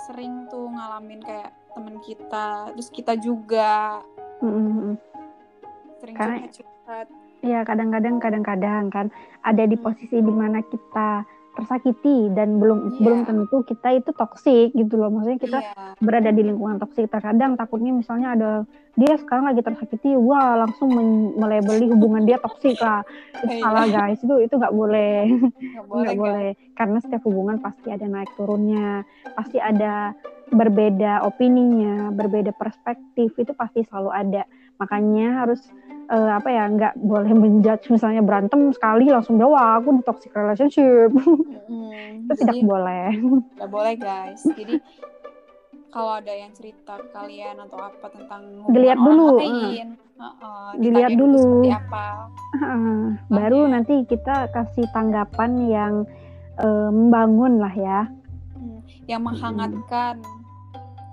sering 0.07 0.45
tuh 0.51 0.67
ngalamin 0.69 1.23
kayak 1.23 1.55
temen 1.71 1.97
kita 2.03 2.75
terus 2.75 2.89
kita 2.91 3.13
juga 3.15 4.03
mm-hmm. 4.43 4.93
sering 6.03 6.15
karena 6.15 6.47
curhat 6.51 7.07
Iya 7.45 7.61
kadang-kadang 7.69 8.17
kadang-kadang 8.17 8.89
kan 8.89 9.07
ada 9.45 9.63
di 9.69 9.77
posisi 9.77 10.17
di 10.17 10.33
mana 10.33 10.57
kita 10.65 11.21
tersakiti 11.57 12.29
dan 12.37 12.61
belum 12.61 12.93
yeah. 12.93 13.01
belum 13.01 13.19
tentu 13.25 13.65
kita 13.65 13.97
itu 13.97 14.13
toksik 14.13 14.77
gitu 14.77 14.93
loh. 14.93 15.09
Maksudnya 15.09 15.39
kita 15.41 15.59
yeah. 15.59 15.97
berada 15.97 16.29
di 16.29 16.45
lingkungan 16.45 16.77
toksik. 16.77 17.09
Terkadang 17.09 17.57
takutnya 17.57 17.89
misalnya 17.89 18.37
ada 18.37 18.51
dia 18.97 19.13
sekarang 19.17 19.49
lagi 19.49 19.61
tersakiti 19.65 20.13
wah 20.17 20.61
langsung 20.61 20.93
melebeli 21.37 21.89
hubungan 21.89 22.29
dia 22.29 22.37
toksik 22.37 22.77
lah. 22.77 23.01
Itu 23.41 23.57
yeah. 23.57 23.61
salah 23.65 23.85
guys. 23.89 24.21
Itu 24.21 24.37
itu 24.37 24.53
nggak 24.53 24.75
boleh. 24.77 25.17
Nggak 25.57 25.87
boleh, 25.89 26.13
boleh. 26.23 26.49
Karena 26.77 26.97
setiap 27.01 27.25
hubungan 27.25 27.57
pasti 27.57 27.89
ada 27.89 28.05
naik 28.05 28.29
turunnya 28.37 29.01
pasti 29.33 29.57
ada 29.57 30.13
berbeda 30.53 31.25
opininya 31.25 32.13
berbeda 32.13 32.53
perspektif. 32.53 33.33
Itu 33.33 33.57
pasti 33.57 33.81
selalu 33.89 34.13
ada. 34.13 34.43
Makanya 34.77 35.41
harus 35.41 35.65
uh, 36.07 36.31
apa 36.39 36.49
ya 36.49 36.63
nggak 36.71 36.93
boleh 36.99 37.31
menjudge 37.35 37.91
misalnya 37.91 38.23
berantem 38.23 38.71
sekali 38.71 39.11
langsung 39.11 39.35
bawa 39.39 39.79
aku 39.79 39.99
di 39.99 40.03
toxic 40.03 40.31
relationship. 40.33 41.11
Hmm, 41.67 42.23
itu 42.23 42.33
tidak 42.43 42.57
boleh. 42.63 43.07
nggak 43.59 43.69
boleh 43.69 43.93
guys. 43.99 44.41
Jadi 44.43 44.79
kalau 45.91 46.19
ada 46.19 46.33
yang 46.33 46.51
cerita 46.51 46.99
kalian 47.15 47.55
atau 47.63 47.79
apa 47.79 48.07
tentang 48.11 48.41
dilihat 48.71 48.99
dulu. 48.99 49.39
lain, 49.39 49.87
uh, 50.19 50.25
uh, 50.43 50.67
dilihat 50.79 51.11
dulu. 51.15 51.63
apa? 51.67 52.31
Uh, 52.59 53.15
baru 53.31 53.67
nanti 53.71 54.03
kita 54.07 54.51
kasih 54.51 54.87
tanggapan 54.91 55.51
yang 55.67 55.93
uh, 56.59 56.89
membangun 56.91 57.59
lah 57.59 57.73
ya. 57.75 57.99
Hmm, 58.55 58.79
yang 59.07 59.21
menghangatkan. 59.23 60.23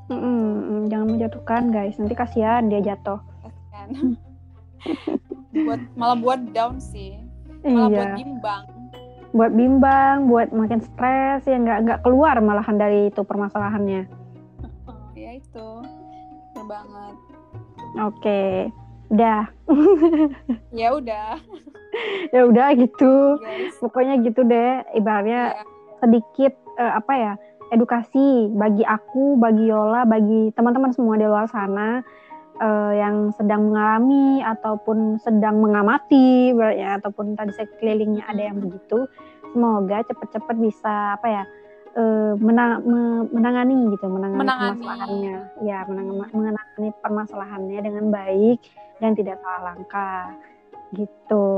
Mm 0.05 0.21
-mm, 0.21 0.81
jangan 0.93 1.09
menjatuhkan 1.17 1.63
guys. 1.73 1.97
Nanti 1.97 2.13
kasihan 2.13 2.69
dia 2.69 2.85
jatuh. 2.85 3.25
Kasihan 3.41 4.21
buat 5.67 5.81
malah 5.95 6.19
buat 6.19 6.41
down 6.51 6.77
sih 6.83 7.17
malah 7.65 7.89
iya. 7.89 7.97
buat 7.97 8.13
bimbang 8.19 8.65
buat 9.35 9.53
bimbang 9.53 10.17
buat 10.31 10.49
makin 10.55 10.79
stres 10.79 11.43
ya 11.47 11.59
nggak 11.59 11.79
nggak 11.87 12.01
keluar 12.07 12.39
malahan 12.39 12.79
dari 12.79 13.11
itu 13.11 13.23
permasalahannya 13.27 14.07
oh, 14.87 15.11
ya 15.19 15.39
itu 15.39 15.69
bener 16.55 16.65
banget 16.71 17.15
oke 17.99 18.15
okay. 18.15 18.71
udah 19.11 19.43
ya 20.81 20.89
udah 20.95 21.39
ya 22.31 22.41
udah 22.47 22.69
gitu 22.79 23.39
Guys. 23.39 23.75
pokoknya 23.79 24.23
gitu 24.23 24.47
deh 24.47 24.83
ibaratnya 24.95 25.59
yeah. 25.59 25.67
sedikit 26.03 26.55
uh, 26.79 26.99
apa 26.99 27.13
ya 27.15 27.33
edukasi 27.75 28.55
bagi 28.55 28.87
aku 28.87 29.35
bagi 29.35 29.67
Yola 29.67 30.07
bagi 30.07 30.55
teman-teman 30.55 30.95
semua 30.95 31.19
di 31.19 31.27
luar 31.27 31.51
sana 31.51 32.07
uh, 32.61 32.93
yang 32.95 33.31
sedang 33.35 33.73
mengalami 33.73 34.43
ataupun 34.45 35.19
sedang 35.23 35.59
mengamati 35.63 36.55
ya 36.55 37.01
ataupun 37.03 37.35
tadi 37.35 37.53
sekelilingnya 37.55 38.25
ada 38.29 38.43
yang 38.53 38.59
begitu 38.63 39.09
semoga 39.55 40.03
cepat-cepat 40.11 40.57
bisa 40.59 41.19
apa 41.19 41.27
ya 41.31 41.45
uh, 41.99 42.33
menang, 42.39 42.83
menangani 43.31 43.95
gitu 43.95 44.07
menangani, 44.11 44.41
menangani. 44.43 44.71
permasalahannya. 44.79 45.37
Ya 45.63 45.79
menangani, 45.87 46.31
menangani 46.35 46.89
permasalahannya 47.01 47.81
dengan 47.81 48.05
baik 48.11 48.59
dan 48.99 49.15
tidak 49.15 49.39
salah 49.43 49.75
langkah 49.75 50.35
gitu 50.95 51.49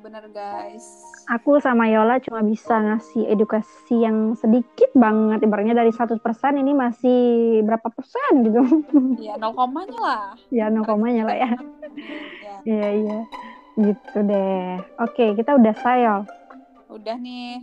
bener 0.00 0.24
guys. 0.30 0.84
Aku 1.26 1.58
sama 1.58 1.90
Yola 1.90 2.22
cuma 2.22 2.44
bisa 2.44 2.78
ngasih 2.78 3.26
edukasi 3.26 4.06
yang 4.06 4.38
sedikit 4.38 4.92
banget. 4.94 5.42
Ibaratnya 5.42 5.74
dari 5.74 5.90
100% 5.90 6.16
ini 6.54 6.72
masih 6.72 7.20
berapa 7.66 7.88
persen 7.90 8.32
gitu. 8.46 8.62
Iya, 9.26 9.40
nol 9.40 9.56
komanya 9.56 9.98
lah. 9.98 10.24
Ya, 10.52 10.70
nol 10.70 10.86
komanya 10.86 11.26
lah 11.26 11.36
ya. 11.36 11.52
Iya, 12.66 12.88
iya. 12.98 13.18
Gitu 13.78 14.18
deh. 14.26 14.82
Oke, 14.98 15.38
kita 15.38 15.54
udah 15.54 15.74
saya. 15.78 16.14
Udah 16.90 17.14
nih. 17.18 17.62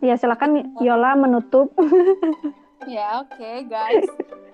Ya, 0.00 0.16
silakan 0.16 0.76
Yola 0.80 1.16
menutup. 1.16 1.72
ya, 2.88 3.24
oke 3.24 3.36
okay, 3.36 3.64
guys. 3.68 4.08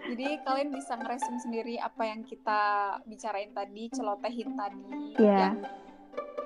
Jadi 0.06 0.38
kalian 0.46 0.70
bisa 0.70 0.94
ngeresim 0.94 1.36
sendiri 1.42 1.78
apa 1.82 2.02
yang 2.06 2.22
kita 2.22 2.62
bicarain 3.06 3.50
tadi, 3.50 3.90
celotehin 3.90 4.54
tadi. 4.54 4.82
Iya. 5.18 5.54
Yeah. 5.58 5.86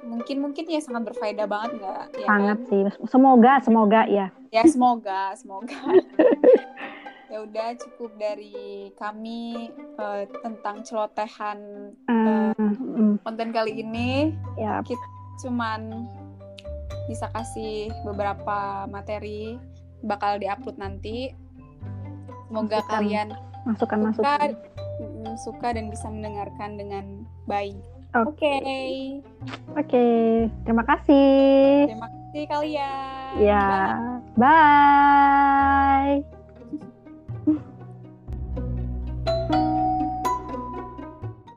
Mungkin 0.05 0.37
mungkin 0.41 0.65
ya 0.69 0.81
sangat 0.81 1.13
berfaedah 1.13 1.47
banget 1.47 1.71
nggak? 1.81 2.05
Ya 2.17 2.27
sangat 2.27 2.59
kan? 2.59 2.69
sih. 2.69 2.81
Semoga 3.09 3.53
semoga 3.61 4.01
ya. 4.09 4.27
Ya 4.51 4.63
semoga 4.67 5.35
semoga. 5.37 5.77
ya 7.33 7.47
udah 7.47 7.69
cukup 7.79 8.11
dari 8.19 8.91
kami 8.99 9.71
uh, 10.01 10.27
tentang 10.43 10.83
celotehan 10.83 11.59
uh, 12.11 12.53
uh, 12.57 13.15
konten 13.23 13.49
kali 13.55 13.81
ini. 13.85 14.35
Ya. 14.59 14.83
Kita 14.83 15.07
cuman 15.47 16.09
bisa 17.07 17.27
kasih 17.35 17.91
beberapa 18.07 18.87
materi 18.91 19.59
bakal 20.03 20.41
diupload 20.41 20.77
nanti. 20.81 21.33
Semoga 22.51 22.83
Masukan. 22.83 22.91
kalian 22.91 23.29
masukan-masukan 23.63 24.49
suka, 24.99 25.33
suka 25.39 25.69
dan 25.77 25.87
bisa 25.93 26.07
mendengarkan 26.11 26.71
dengan 26.75 27.05
baik. 27.47 27.79
Oke. 28.11 28.35
Okay. 28.35 29.23
Oke, 29.71 29.87
okay. 29.87 30.27
terima 30.67 30.83
kasih. 30.83 31.87
Terima 31.87 32.09
kasih 32.11 32.43
kalian. 32.51 33.33
Ya. 33.39 33.71
Bye. 34.35 36.19
Bye. 36.19 36.40